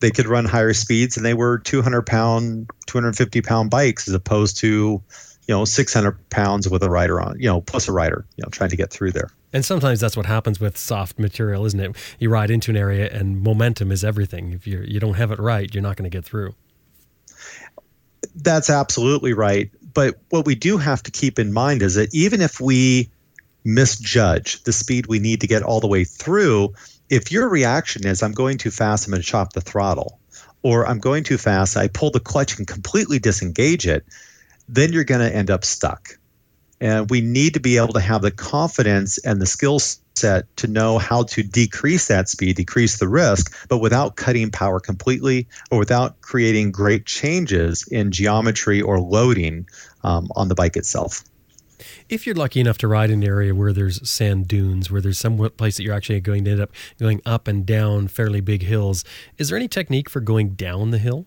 [0.00, 4.58] They could run higher speeds, and they were 200 pound, 250 pound bikes as opposed
[4.58, 5.02] to, you
[5.48, 8.70] know, 600 pounds with a rider on, you know, plus a rider, you know, trying
[8.70, 9.30] to get through there.
[9.52, 11.96] And sometimes that's what happens with soft material, isn't it?
[12.18, 14.52] You ride into an area, and momentum is everything.
[14.52, 16.54] If you you don't have it right, you're not going to get through.
[18.34, 19.70] That's absolutely right.
[19.92, 23.10] But what we do have to keep in mind is that even if we
[23.64, 26.74] misjudge the speed we need to get all the way through,
[27.10, 30.20] if your reaction is, I'm going too fast, I'm going to chop the throttle,
[30.62, 34.04] or I'm going too fast, I pull the clutch and completely disengage it,
[34.68, 36.18] then you're going to end up stuck.
[36.80, 39.80] And we need to be able to have the confidence and the skill
[40.18, 44.80] set to know how to decrease that speed, decrease the risk, but without cutting power
[44.80, 49.66] completely or without creating great changes in geometry or loading
[50.02, 51.22] um, on the bike itself.
[52.08, 55.18] If you're lucky enough to ride in an area where there's sand dunes, where there's
[55.18, 58.62] some place that you're actually going to end up going up and down fairly big
[58.62, 59.04] hills,
[59.36, 61.26] is there any technique for going down the hill?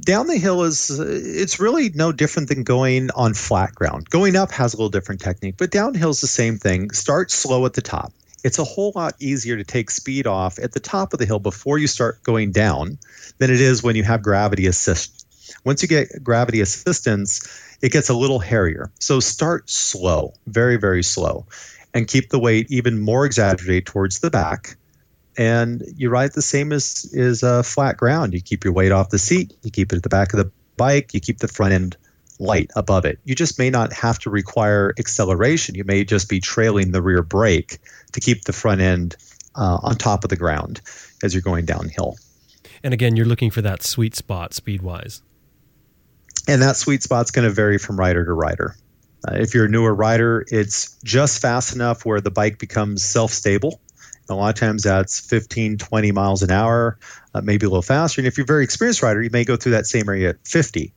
[0.00, 4.08] Down the hill is uh, it's really no different than going on flat ground.
[4.10, 6.90] Going up has a little different technique, but downhill is the same thing.
[6.90, 8.12] Start slow at the top.
[8.44, 11.38] It's a whole lot easier to take speed off at the top of the hill
[11.38, 12.98] before you start going down
[13.38, 15.26] than it is when you have gravity assist.
[15.64, 18.90] Once you get gravity assistance, it gets a little hairier.
[18.98, 21.46] So start slow, very, very slow,
[21.94, 24.76] and keep the weight even more exaggerated towards the back
[25.36, 28.34] and you ride the same as is uh, flat ground.
[28.34, 30.50] You keep your weight off the seat, you keep it at the back of the
[30.76, 31.96] bike, you keep the front end
[32.38, 33.18] light above it.
[33.24, 35.74] You just may not have to require acceleration.
[35.74, 37.78] You may just be trailing the rear brake
[38.12, 39.16] to keep the front end
[39.54, 40.80] uh, on top of the ground
[41.22, 42.16] as you're going downhill.
[42.82, 45.22] And again, you're looking for that sweet spot speed wise.
[46.48, 48.74] And that sweet spot's going to vary from rider to rider.
[49.26, 53.30] Uh, if you're a newer rider, it's just fast enough where the bike becomes self
[53.30, 53.80] stable
[54.28, 56.98] a lot of times that's 15, 20 miles an hour,
[57.34, 58.20] uh, maybe a little faster.
[58.20, 60.46] And if you're a very experienced rider, you may go through that same area at
[60.46, 60.92] 50.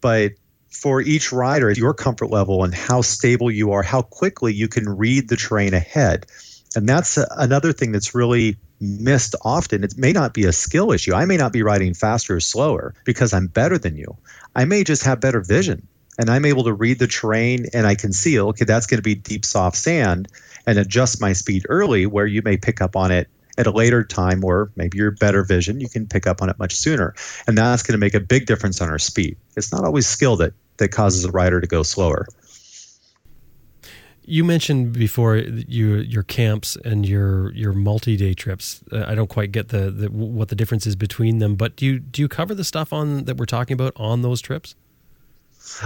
[0.00, 0.32] But
[0.70, 4.88] for each rider, your comfort level and how stable you are, how quickly you can
[4.88, 6.26] read the terrain ahead.
[6.74, 9.84] And that's a, another thing that's really missed often.
[9.84, 11.14] It may not be a skill issue.
[11.14, 14.16] I may not be riding faster or slower because I'm better than you.
[14.54, 15.86] I may just have better vision
[16.18, 19.02] and I'm able to read the terrain and I can see, okay, that's going to
[19.02, 20.28] be deep, soft sand
[20.66, 24.04] and adjust my speed early where you may pick up on it at a later
[24.04, 27.14] time or maybe your better vision you can pick up on it much sooner
[27.46, 30.36] and that's going to make a big difference on our speed it's not always skill
[30.36, 32.26] that that causes a rider to go slower
[34.26, 38.82] you mentioned before your your camps and your your multi-day trips.
[38.92, 41.86] Uh, I don't quite get the, the, what the difference is between them, but do
[41.86, 44.74] you do you cover the stuff on that we're talking about on those trips?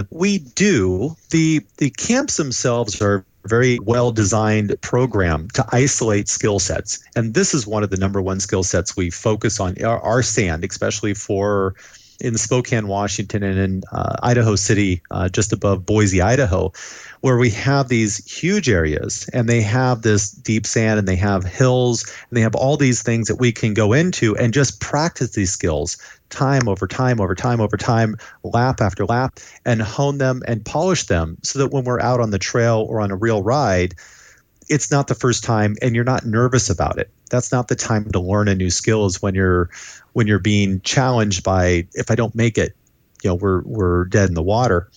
[0.09, 1.15] We do.
[1.29, 7.03] the The camps themselves are very well designed program to isolate skill sets.
[7.15, 10.23] And this is one of the number one skill sets we focus on our, our
[10.23, 11.75] sand, especially for
[12.21, 16.71] in Spokane, Washington, and in uh, Idaho City, uh, just above Boise, Idaho,
[17.21, 21.43] where we have these huge areas and they have this deep sand and they have
[21.43, 25.31] hills and they have all these things that we can go into and just practice
[25.31, 25.97] these skills
[26.31, 31.05] time over time over time over time, lap after lap, and hone them and polish
[31.05, 33.95] them so that when we're out on the trail or on a real ride,
[34.67, 37.11] it's not the first time and you're not nervous about it.
[37.29, 39.69] That's not the time to learn a new skill is when you're
[40.13, 42.75] when you're being challenged by if I don't make it,
[43.23, 44.89] you know, we're we're dead in the water.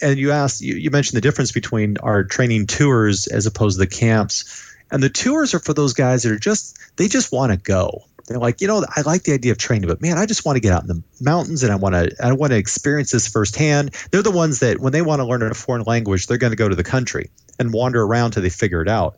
[0.00, 3.84] And you asked you, you mentioned the difference between our training tours as opposed to
[3.84, 4.64] the camps.
[4.90, 8.04] And the tours are for those guys that are just they just want to go
[8.28, 10.56] they're like, you know, I like the idea of training, but man, I just want
[10.56, 13.26] to get out in the mountains and I want to I want to experience this
[13.26, 13.94] firsthand.
[14.10, 16.56] They're the ones that when they want to learn a foreign language, they're going to
[16.56, 19.16] go to the country and wander around till they figure it out.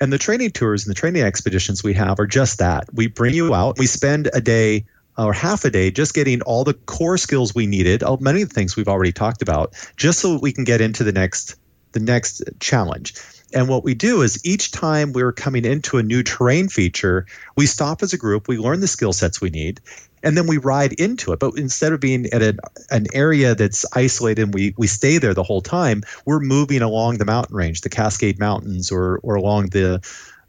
[0.00, 2.92] And the training tours and the training expeditions we have are just that.
[2.92, 4.86] We bring you out, we spend a day
[5.16, 8.54] or half a day just getting all the core skills we needed, many of the
[8.54, 11.56] things we've already talked about, just so we can get into the next
[11.92, 13.14] the next challenge.
[13.54, 17.26] And what we do is each time we're coming into a new terrain feature,
[17.56, 19.80] we stop as a group, we learn the skill sets we need,
[20.22, 21.38] and then we ride into it.
[21.38, 22.58] But instead of being at an,
[22.90, 27.18] an area that's isolated and we, we stay there the whole time, we're moving along
[27.18, 30.00] the mountain range, the Cascade Mountains, or, or along the,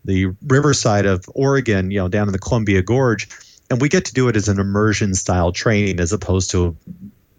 [0.05, 3.27] the riverside of Oregon, you know, down in the Columbia Gorge.
[3.69, 6.77] And we get to do it as an immersion style training as opposed to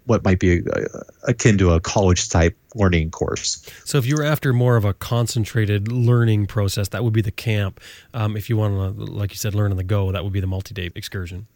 [0.07, 3.69] what might be uh, akin to a college type learning course.
[3.85, 7.33] So, if you were after more of a concentrated learning process, that would be the
[7.33, 7.81] camp.
[8.13, 10.41] Um, if you want to, like you said, learn on the go, that would be
[10.41, 11.47] the multi day excursion.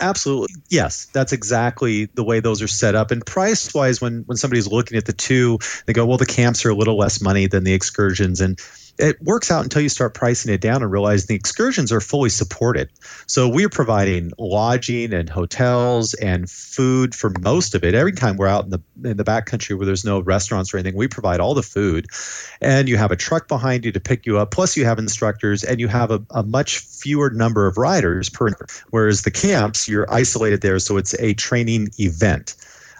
[0.00, 0.54] Absolutely.
[0.68, 3.10] Yes, that's exactly the way those are set up.
[3.10, 6.66] And price wise, when, when somebody's looking at the two, they go, well, the camps
[6.66, 8.42] are a little less money than the excursions.
[8.42, 8.60] And
[9.00, 12.28] it works out until you start pricing it down and realize the excursions are fully
[12.28, 12.90] supported.
[13.26, 17.94] So we're providing lodging and hotels and food for most of it.
[17.94, 20.96] Every time we're out in the in the backcountry where there's no restaurants or anything,
[20.96, 22.06] we provide all the food.
[22.60, 24.50] And you have a truck behind you to pick you up.
[24.50, 28.50] Plus you have instructors and you have a, a much fewer number of riders per
[28.90, 32.56] whereas the camps, you're isolated there, so it's a training event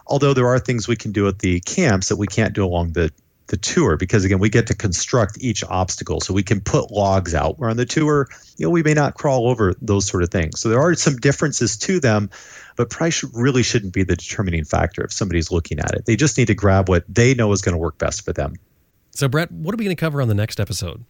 [0.07, 2.93] although there are things we can do at the camps that we can't do along
[2.93, 3.11] the
[3.51, 7.35] the tour because again we get to construct each obstacle so we can put logs
[7.35, 8.29] out where on the tour.
[8.57, 10.61] You know we may not crawl over those sort of things.
[10.61, 12.31] So there are some differences to them
[12.77, 16.07] but price really shouldn't be the determining factor if somebody's looking at it.
[16.07, 18.55] They just need to grab what they know is going to work best for them.
[19.11, 21.05] So Bret what are we going to cover on the next episode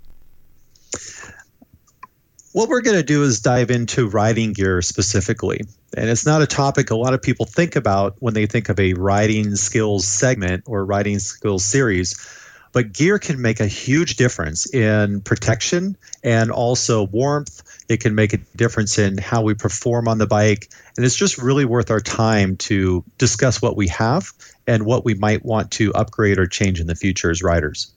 [2.52, 5.60] what we're going to do is dive into riding gear specifically.
[5.96, 8.78] And it's not a topic a lot of people think about when they think of
[8.80, 12.36] a riding skills segment or riding skills series.
[12.72, 17.62] But gear can make a huge difference in protection and also warmth.
[17.88, 20.70] It can make a difference in how we perform on the bike.
[20.96, 24.32] And it's just really worth our time to discuss what we have
[24.68, 27.92] and what we might want to upgrade or change in the future as riders.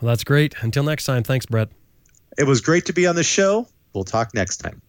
[0.00, 0.54] Well, that's great.
[0.60, 1.68] Until next time, thanks, Bret.
[2.38, 3.68] It was great to be on the show.
[3.94, 4.82] We'll talk next time.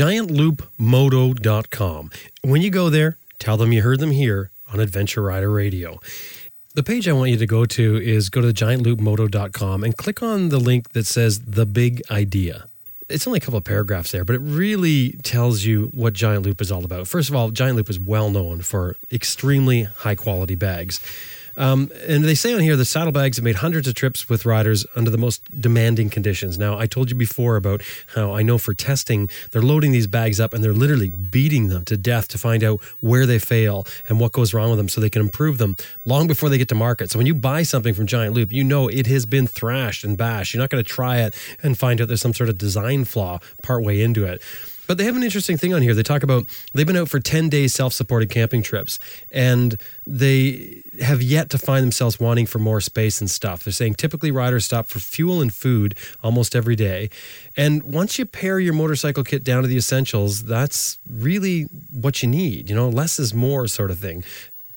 [0.00, 2.10] GiantLoopMoto.com.
[2.42, 6.00] When you go there, tell them you heard them here on Adventure Rider Radio.
[6.74, 10.48] The page I want you to go to is go to giantloopmoto.com and click on
[10.48, 12.64] the link that says The Big Idea
[13.10, 16.60] it's only a couple of paragraphs there, but it really tells you what Giant Loop
[16.60, 17.08] is all about.
[17.08, 21.00] First of all, Giant Loop is well known for extremely high quality bags.
[21.56, 24.86] Um, and they say on here the saddlebags have made hundreds of trips with riders
[24.96, 26.58] under the most demanding conditions.
[26.58, 27.82] Now, I told you before about
[28.14, 31.84] how I know for testing, they're loading these bags up and they're literally beating them
[31.86, 35.00] to death to find out where they fail and what goes wrong with them so
[35.00, 37.10] they can improve them long before they get to market.
[37.10, 40.16] So when you buy something from Giant Loop, you know it has been thrashed and
[40.16, 40.54] bashed.
[40.54, 43.40] You're not going to try it and find out there's some sort of design flaw
[43.62, 44.42] partway into it.
[44.90, 45.94] But they have an interesting thing on here.
[45.94, 48.98] They talk about they've been out for 10 days self supported camping trips
[49.30, 53.62] and they have yet to find themselves wanting for more space and stuff.
[53.62, 57.08] They're saying typically riders stop for fuel and food almost every day.
[57.56, 62.28] And once you pare your motorcycle kit down to the essentials, that's really what you
[62.28, 62.68] need.
[62.68, 64.24] You know, less is more sort of thing.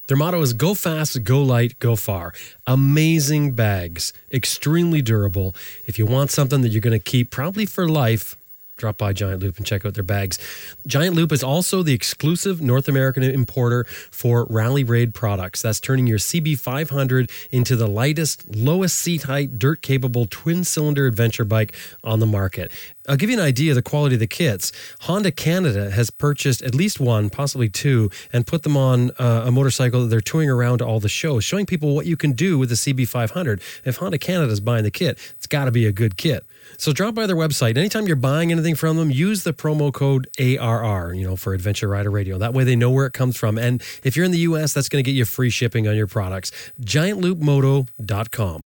[0.05, 2.34] Their motto is go fast, go light, go far.
[2.68, 5.55] Amazing bags, extremely durable.
[5.88, 8.36] If you want something that you're going to keep probably for life,
[8.78, 10.40] drop by Giant Loop and check out their bags.
[10.88, 15.62] Giant Loop is also the exclusive North American importer for Rally Raid products.
[15.62, 21.46] That's turning your CB500 into the lightest, lowest seat height, dirt capable twin cylinder adventure
[21.46, 22.72] bike on the market.
[23.08, 24.72] I'll give you an idea of the quality of the kits.
[25.02, 29.52] Honda Canada has purchased at least one, possibly two, and put them on uh, a
[29.52, 32.70] motorcycle that they're touring around all the shows, showing people what you can do with
[32.70, 33.62] the CB500.
[33.84, 36.46] If Honda Canada is buying the kit, it's got to be a good kit.
[36.78, 37.78] So drop by their website.
[37.78, 41.88] Anytime you're buying anything from them, use the promo code ARR, you know, for Adventure
[41.88, 42.38] Rider Radio.
[42.38, 43.58] That way they know where it comes from.
[43.58, 46.08] And if you're in the US, that's going to get you free shipping on your
[46.08, 46.52] products.
[46.82, 48.62] GiantLoopMoto.com.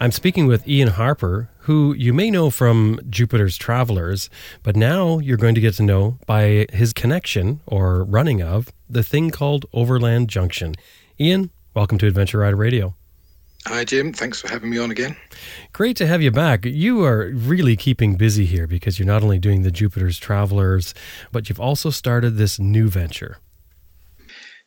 [0.00, 4.28] I'm speaking with Iain Harper, who you may know from Jupiter's Travelers,
[4.62, 9.02] but now you're going to get to know by his connection or running of the
[9.02, 10.74] thing called Overland Junction.
[11.18, 12.94] Iain, welcome to Adventure Rider Radio.
[13.66, 14.12] Hi, Jim.
[14.12, 15.16] Thanks for having me on again.
[15.72, 16.66] Great to have you back.
[16.66, 20.92] You are really keeping busy here because you're not only doing the Jupiter's Travelers,
[21.32, 23.38] but you've also started this new venture.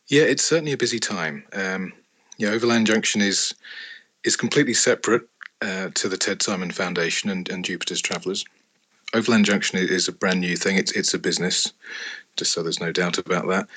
[0.08, 1.44] Yeah, it's certainly a busy time.
[1.52, 1.92] Um,
[2.38, 3.54] yeah, Overland Junction is
[4.24, 5.22] is completely separate
[5.62, 8.44] uh, to the Ted Simon Foundation and, and Jupiter's Travelers.
[9.14, 10.76] Overland Junction is a brand new thing.
[10.76, 11.72] It's it's a business,
[12.36, 13.68] just so there's no doubt about that.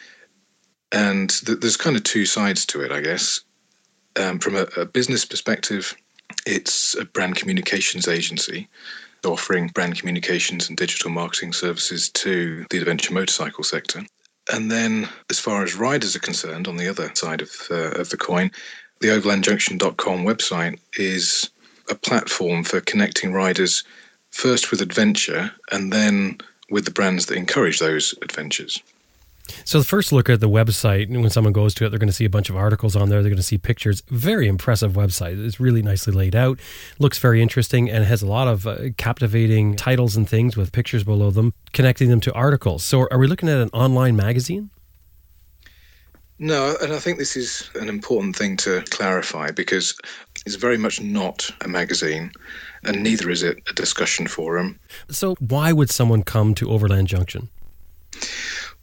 [0.91, 3.41] And th- there's kind of two sides to it, I guess
[4.17, 5.95] um, from a, a business perspective,
[6.45, 8.67] it's a brand communications agency
[9.25, 14.03] offering brand communications and digital marketing services to the adventure motorcycle sector.
[14.51, 18.09] And then, as far as riders are concerned, on the other side of, uh, of
[18.09, 18.51] the coin,
[18.99, 21.49] the overlandjunction.com website is
[21.89, 23.83] a platform for connecting riders
[24.31, 26.37] first with adventure and then
[26.69, 28.81] with the brands that encourage those adventures.
[29.65, 32.07] So the first look at the website, and when someone goes to it, they're going
[32.07, 33.21] to see a bunch of articles on there.
[33.21, 34.01] They're going to see pictures.
[34.09, 35.43] Very impressive website.
[35.43, 36.59] It's really nicely laid out.
[36.99, 41.03] Looks very interesting and has a lot of uh, captivating titles and things with pictures
[41.03, 42.83] below them, connecting them to articles.
[42.83, 44.69] So are we looking at an online magazine?
[46.43, 49.95] No, and I think this is an important thing to clarify because
[50.43, 52.31] it's very much not a magazine,
[52.83, 54.79] and neither is it a discussion forum.
[55.11, 57.49] So why would someone come to Overland Junction?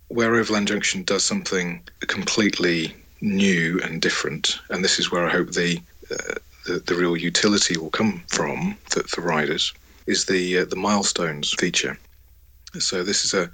[0.09, 5.53] Where Overland Junction does something completely new and different, and this is where I hope
[5.53, 5.81] the
[6.11, 6.35] uh,
[6.67, 9.73] the, the, real utility will come from for, for riders,
[10.07, 11.99] is the uh, the milestones feature.
[12.79, 13.51] So this is a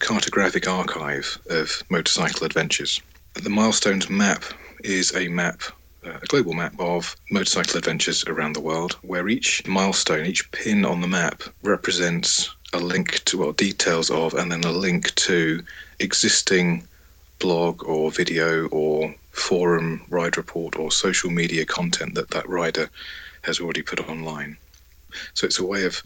[0.00, 3.00] cartographic archive of motorcycle adventures.
[3.34, 4.44] The milestones map
[4.84, 5.62] is a map
[6.06, 10.84] uh, a global map of motorcycle adventures around the world, where each milestone, each pin
[10.84, 15.62] on the map represents a link to, or details of, and then a link to
[15.98, 16.86] existing
[17.38, 22.88] blog or video or forum ride report or social media content that that rider
[23.42, 24.56] has already put online.
[25.34, 26.02] So it's a way of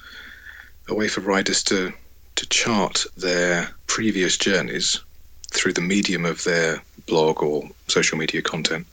[0.89, 1.93] a way for riders to
[2.37, 5.01] to chart their previous journeys
[5.53, 8.87] through the medium of their blog or social media content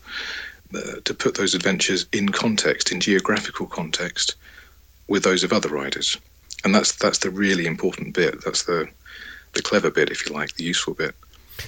[0.75, 4.36] uh, to put those adventures in context, in geographical context,
[5.07, 6.17] with those of other riders
[6.63, 8.43] and that's that's the really important bit.
[8.43, 8.87] That's the
[9.53, 11.15] the clever bit, if you like, the useful bit.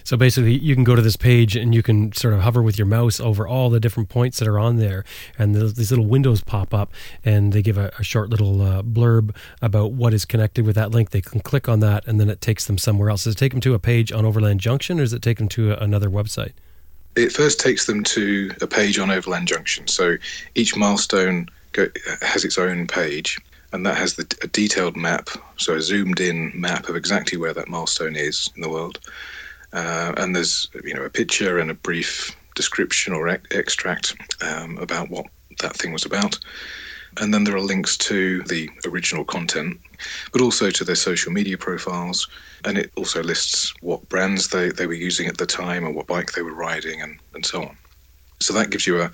[0.04, 2.78] So basically, you can go to this page and you can sort of hover with
[2.78, 5.04] your mouse over all the different points that are on there,
[5.38, 6.92] and these little windows pop up,
[7.26, 10.92] and they give a, a short little uh, blurb about what is connected with that
[10.92, 11.10] link.
[11.10, 13.24] They can click on that, and then it takes them somewhere else.
[13.24, 15.50] Does it take them to a page on Overland Junction, or does it take them
[15.50, 16.54] to a, another website?
[17.16, 19.88] It first takes them to a page on Overland Junction.
[19.88, 20.18] So
[20.54, 21.88] each milestone go,
[22.22, 23.40] has its own page,
[23.72, 27.54] and that has the, a detailed map, so a zoomed in map of exactly where
[27.54, 29.00] that milestone is in the world.
[29.74, 35.10] Uh, and there's you know a picture and a brief description or extract um, about
[35.10, 35.26] what
[35.62, 36.40] that thing was about.
[37.18, 39.80] And then there are links to the original content,
[40.32, 42.28] but also to their social media profiles.
[42.66, 46.08] And it also lists what brands they, they were using at the time and what
[46.08, 47.78] bike they were riding and, and so on.
[48.42, 49.12] So that gives you a,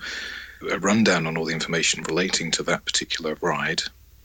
[0.70, 3.82] a rundown on all the information relating to that particular ride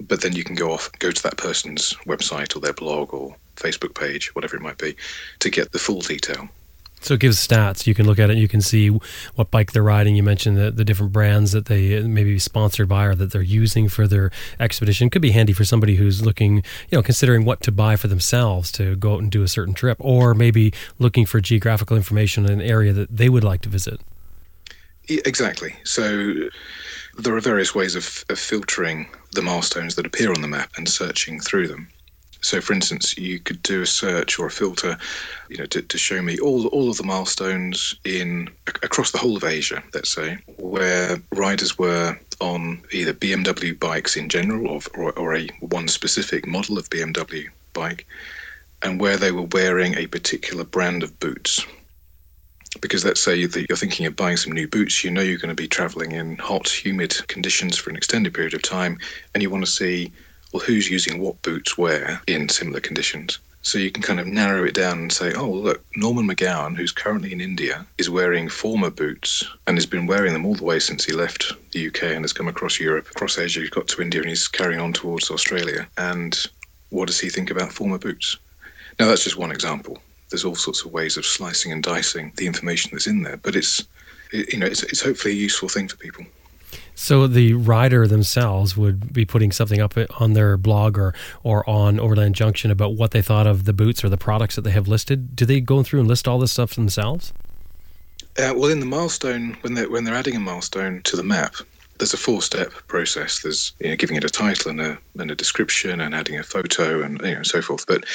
[0.07, 3.35] but then you can go off, go to that person's website or their blog or
[3.55, 4.95] Facebook page, whatever it might be,
[5.39, 6.49] to get the full detail.
[7.03, 7.87] So it gives stats.
[7.87, 8.37] You can look at it.
[8.37, 8.89] You can see
[9.33, 10.15] what bike they're riding.
[10.15, 13.41] You mentioned the, the different brands that they uh, maybe sponsored by or that they're
[13.41, 14.29] using for their
[14.59, 15.09] expedition.
[15.09, 18.71] Could be handy for somebody who's looking, you know, considering what to buy for themselves
[18.73, 22.51] to go out and do a certain trip, or maybe looking for geographical information in
[22.51, 23.99] an area that they would like to visit.
[25.09, 25.75] Exactly.
[25.83, 26.49] So
[27.18, 30.88] there are various ways of, of filtering the milestones that appear on the map and
[30.88, 31.88] searching through them.
[32.43, 34.97] So, for instance, you could do a search or a filter,
[35.49, 38.49] you know, to, to show me all all of the milestones in
[38.82, 44.28] across the whole of Asia, let's say, where riders were on either BMW bikes in
[44.28, 48.07] general or, or, or a one specific model of BMW bike,
[48.82, 51.64] and where they were wearing a particular brand of boots
[52.80, 55.55] because let's say that you're thinking of buying some new boots, you know you're going
[55.55, 58.97] to be traveling in hot, humid conditions for an extended period of time,
[59.34, 60.11] and you want to see,
[60.53, 63.39] well, who's using what boots where in similar conditions.
[63.63, 66.91] So you can kind of narrow it down and say, oh, look, Norman McGowan, who's
[66.91, 70.80] currently in India, is wearing Forma boots and has been wearing them all the way
[70.80, 74.01] since he left the UK and has come across Europe, across Asia, he's got to
[74.01, 75.88] India and he's carrying on towards Australia.
[75.97, 76.36] And
[76.89, 78.38] what does he think about Forma boots?
[78.99, 80.01] Now, that's just one example
[80.32, 83.55] there's all sorts of ways of slicing and dicing the information that's in there, but
[83.55, 83.86] it's
[84.32, 86.25] you know it's, it's hopefully a useful thing for people.
[86.95, 91.13] So the rider themselves would be putting something up on their blog or
[91.43, 94.61] or on Overland Junction about what they thought of the boots or the products that
[94.61, 95.36] they have listed.
[95.36, 97.34] Do they go through and list all this stuff themselves?
[98.39, 101.55] Uh, well, in the milestone, when they're when they're adding a milestone to the map,
[101.97, 103.41] there's a four-step process.
[103.41, 106.43] There's you know, giving it a title and a and a description and adding a
[106.43, 107.86] photo and you know so forth.
[107.88, 108.05] But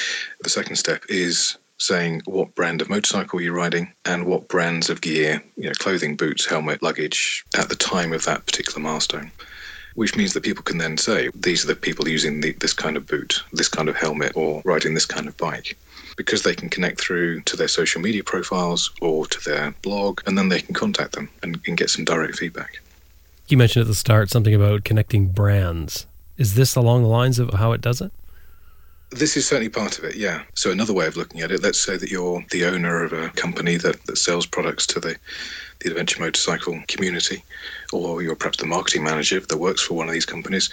[0.42, 5.00] the second step is saying what brand of motorcycle you're riding and what brands of
[5.00, 9.30] gear, you know, clothing, boots, helmet, luggage at the time of that particular milestone.
[9.94, 12.98] Which means that people can then say, these are the people using the, this kind
[12.98, 15.76] of boot, this kind of helmet, or riding this kind of bike.
[16.18, 20.36] Because they can connect through to their social media profiles or to their blog, and
[20.36, 22.82] then they can contact them and, and get some direct feedback.
[23.48, 26.06] You mentioned at the start something about connecting brands.
[26.36, 28.12] Is this along the lines of how it does it?
[29.10, 30.42] This is certainly part of it, yeah.
[30.54, 33.28] So another way of looking at it, let's say that you're the owner of a
[33.30, 35.16] company that, that sells products to the,
[35.80, 37.44] the adventure motorcycle community,
[37.92, 40.70] or you're perhaps the marketing manager that works for one of these companies,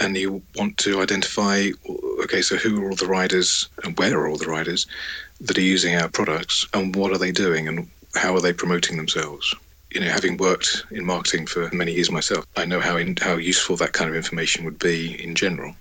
[0.00, 1.70] and you want to identify,
[2.24, 4.86] okay, so who are all the riders and where are all the riders
[5.40, 8.96] that are using our products and what are they doing and how are they promoting
[8.96, 9.54] themselves.
[9.92, 13.36] You know, having worked in marketing for many years myself, I know how in, how
[13.36, 15.74] useful that kind of information would be in general.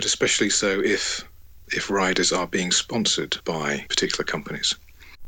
[0.00, 1.28] But especially so if
[1.72, 4.74] if riders are being sponsored by particular companies.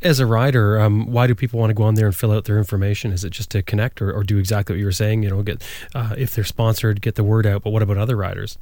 [0.01, 2.47] As a rider, um, why do people want to go on there and fill out
[2.47, 3.13] their information?
[3.13, 5.25] Is it just to connect, or, or do exactly what you were saying?
[5.25, 5.63] You know, get
[5.95, 7.65] uh, if they're sponsored, get the word out.
[7.65, 8.57] But what about other riders?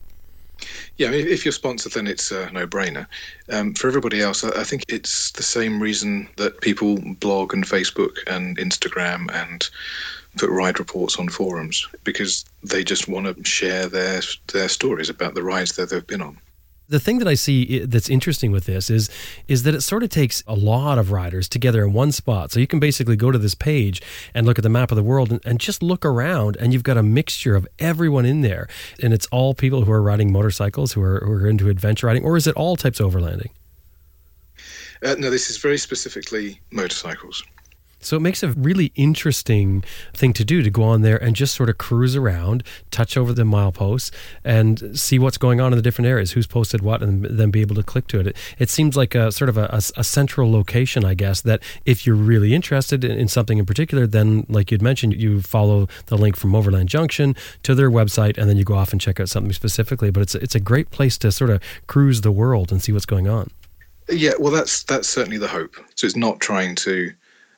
[0.97, 3.07] Yeah, if you're sponsored, then it's a no-brainer.
[3.53, 8.17] Um, for everybody else, I think it's the same reason that people blog and Facebook
[8.27, 9.71] and Instagram and
[10.37, 14.21] put ride reports on forums because they just want to share their
[14.53, 16.39] their stories about the rides that they've been on
[16.91, 19.09] the thing that I see that's interesting with this is
[19.47, 22.51] is that it sort of takes a lot of riders together in one spot.
[22.51, 24.03] So you can basically go to this page
[24.35, 26.83] and look at the map of the world and, and just look around, and you've
[26.83, 28.69] got a mixture of everyone in there,
[29.01, 32.25] and it's all people who are riding motorcycles, who are who are into adventure riding,
[32.25, 33.51] or is it all types of overlanding?
[35.03, 37.43] Uh, no, this is very specifically motorcycles.
[38.01, 39.85] So it makes a really interesting
[40.15, 43.33] thing to do to go on there and just sort of cruise around, touch over
[43.33, 44.11] the mileposts,
[44.43, 47.61] and see what's going on in the different areas, who's posted what, and then be
[47.61, 48.29] able to click to it.
[48.29, 51.63] It, it seems like a sort of a, a, a, central location, I guess, that
[51.85, 55.89] if you're really interested in, in, something in particular, then, like you'd mentioned, you follow
[56.07, 59.21] the link from Overland Junction to their website, and then you go off and check
[59.21, 60.11] out something specifically.
[60.11, 63.07] But it's, it's a great place to sort of cruise the world and see what's
[63.07, 63.51] going on.
[64.09, 65.77] Yeah, well, that's that's certainly the hope.
[65.95, 67.13] So it's not trying to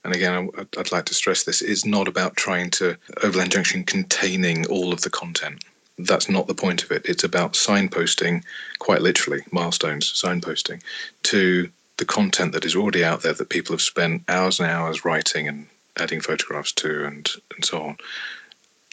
[0.05, 4.67] and again, I'd like to stress this, it's not about trying to Overland Junction containing
[4.67, 5.65] all of the content.
[5.99, 7.03] That's not the point of it.
[7.05, 8.43] It's about signposting,
[8.79, 10.83] quite literally, milestones, signposting,
[11.25, 15.05] to the content that is already out there that people have spent hours and hours
[15.05, 17.97] writing and adding photographs to and, and so on.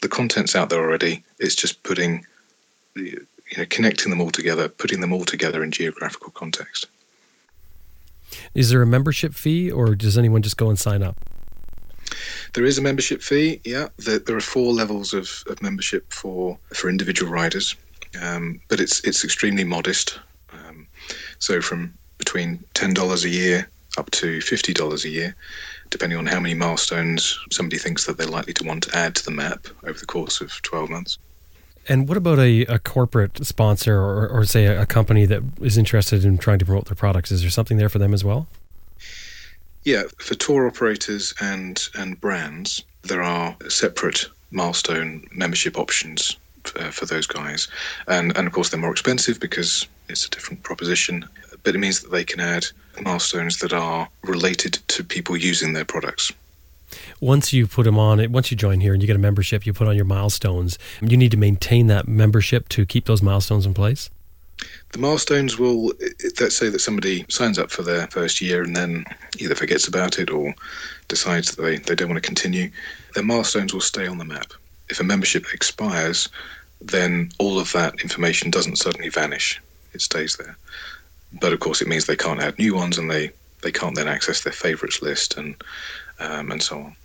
[0.02, 1.24] The content's out there already.
[1.38, 2.24] It's just putting,
[2.94, 6.86] you know, connecting them all together, putting them all together in geographical context.
[8.54, 11.16] Is there a membership fee, or does anyone just go and sign up?
[12.54, 13.60] There is a membership fee.
[13.64, 17.76] Yeah, there, are four levels of, of membership for for individual riders,
[18.20, 20.18] um, but it's it's extremely modest.
[20.52, 20.86] Um,
[21.38, 23.68] so from between ten dollars a year
[23.98, 25.36] up to fifty dollars a year,
[25.90, 29.24] depending on how many milestones somebody thinks that they're likely to want to add to
[29.24, 31.18] the map over the course of twelve months.
[31.88, 35.78] And what about a, a corporate sponsor or, or say a, a company that is
[35.78, 37.30] interested in trying to promote their products?
[37.30, 38.46] Is there something there for them as well?
[39.84, 46.36] Yeah, for tour operators and and brands, there are separate milestone membership options
[46.76, 47.66] uh, for those guys,
[48.06, 51.24] and and of course they're more expensive because it's a different proposition.
[51.62, 52.66] But it means that they can add
[53.00, 56.32] milestones that are related to people using their products
[57.20, 59.72] once you put them on, once you join here and you get a membership, you
[59.72, 60.78] put on your milestones.
[61.00, 64.10] You need to maintain that membership to keep those milestones in place.
[64.92, 65.92] The milestones will,
[66.40, 69.04] let's say that somebody signs up for their first year and then
[69.38, 70.54] either forgets about it or
[71.08, 72.70] decides that they, they don't want to continue,
[73.14, 74.52] their milestones will stay on the map.
[74.88, 76.28] If a membership expires,
[76.80, 79.60] then all of that information doesn't suddenly vanish,
[79.92, 80.56] it stays there.
[81.40, 83.30] But of course, it means they can't add new ones and they,
[83.62, 85.54] they can't then access their favorites list and,
[86.18, 86.96] um, and so on.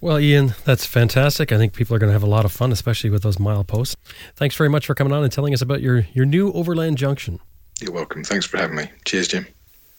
[0.00, 1.50] Well, Iain, that's fantastic.
[1.50, 3.96] I think people are going to have a lot of fun, especially with those mileposts.
[4.36, 7.40] Thanks very much for coming on and telling us about your, your new Overland Junction.
[7.80, 8.22] You're welcome.
[8.22, 8.90] Thanks for having me.
[9.04, 9.46] Cheers, Jim.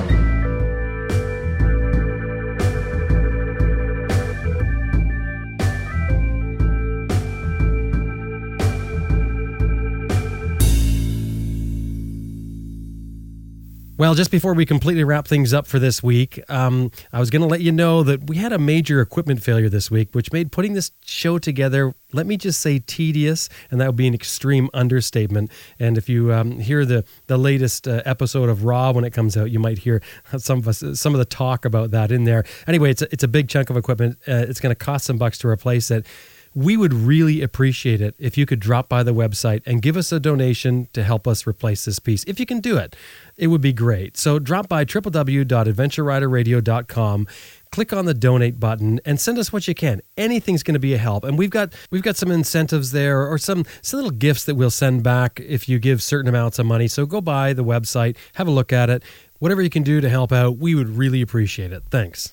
[13.95, 17.43] Well, just before we completely wrap things up for this week, um, I was going
[17.43, 20.51] to let you know that we had a major equipment failure this week, which made
[20.51, 24.67] putting this show together, let me just say, tedious, and that would be an extreme
[24.73, 25.51] understatement.
[25.77, 29.37] And if you um, hear the the latest uh, episode of Raw when it comes
[29.37, 30.01] out, you might hear
[30.37, 32.45] some of us some of the talk about that in there.
[32.65, 34.17] Anyway, it's a, it's a big chunk of equipment.
[34.27, 36.07] Uh, it's going to cost some bucks to replace it
[36.55, 40.11] we would really appreciate it if you could drop by the website and give us
[40.11, 42.23] a donation to help us replace this piece.
[42.25, 42.95] If you can do it,
[43.37, 44.17] it would be great.
[44.17, 47.27] So drop by www.adventureriderradio.com
[47.73, 49.99] click on the donate button and send us what you can.
[50.15, 51.23] Anything's going to be a help.
[51.23, 54.69] And we've got we've got some incentives there or some some little gifts that we'll
[54.69, 56.87] send back if you give certain amounts of money.
[56.87, 59.01] So go by the website have a look at it.
[59.39, 61.81] Whatever you can do to help out we would really appreciate it.
[61.89, 62.31] Thanks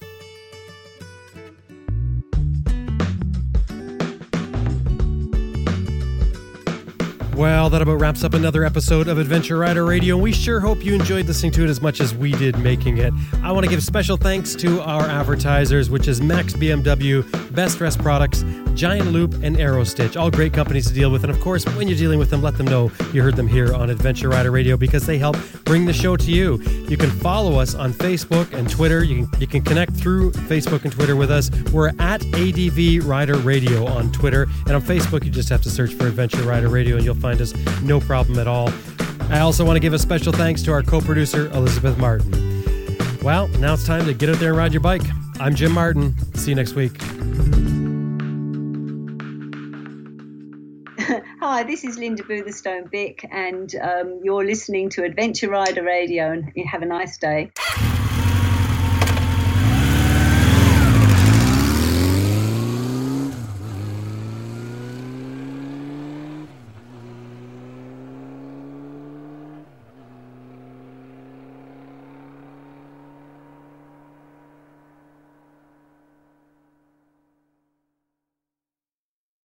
[7.41, 10.85] Well, that about wraps up another episode of Adventure Rider Radio, and we sure hope
[10.85, 13.15] you enjoyed listening to it as much as we did making it.
[13.43, 17.23] I want to give special thanks to our advertisers, which is Max BMW,
[17.53, 18.45] BestRest Products,
[18.75, 20.21] Giant Loop, and Aerostitch.
[20.21, 22.59] All great companies to deal with, and of course, when you're dealing with them, let
[22.59, 25.95] them know you heard them here on Adventure Rider Radio because they help bring the
[25.95, 26.59] show to you.
[26.91, 29.03] You can follow us on Facebook and Twitter.
[29.03, 31.51] You can you can connect through Facebook and Twitter with us.
[31.73, 35.95] We're at ADV Rider Radio on Twitter, and on Facebook, you just have to search
[35.95, 38.71] for Adventure Rider Radio, and you'll find find us, no problem at all.
[39.31, 42.33] I also want to give a special thanks to our co producer, Elizabeth Martin.
[43.23, 45.03] Well, now it's time to get out there and ride your bike.
[45.39, 46.17] I'm Jim Martin.
[46.35, 46.97] See you next week.
[51.41, 56.53] Hi, this is Linda Boothstone Bick, and um, you're listening to Adventure Rider Radio, and
[56.67, 57.53] have a nice day.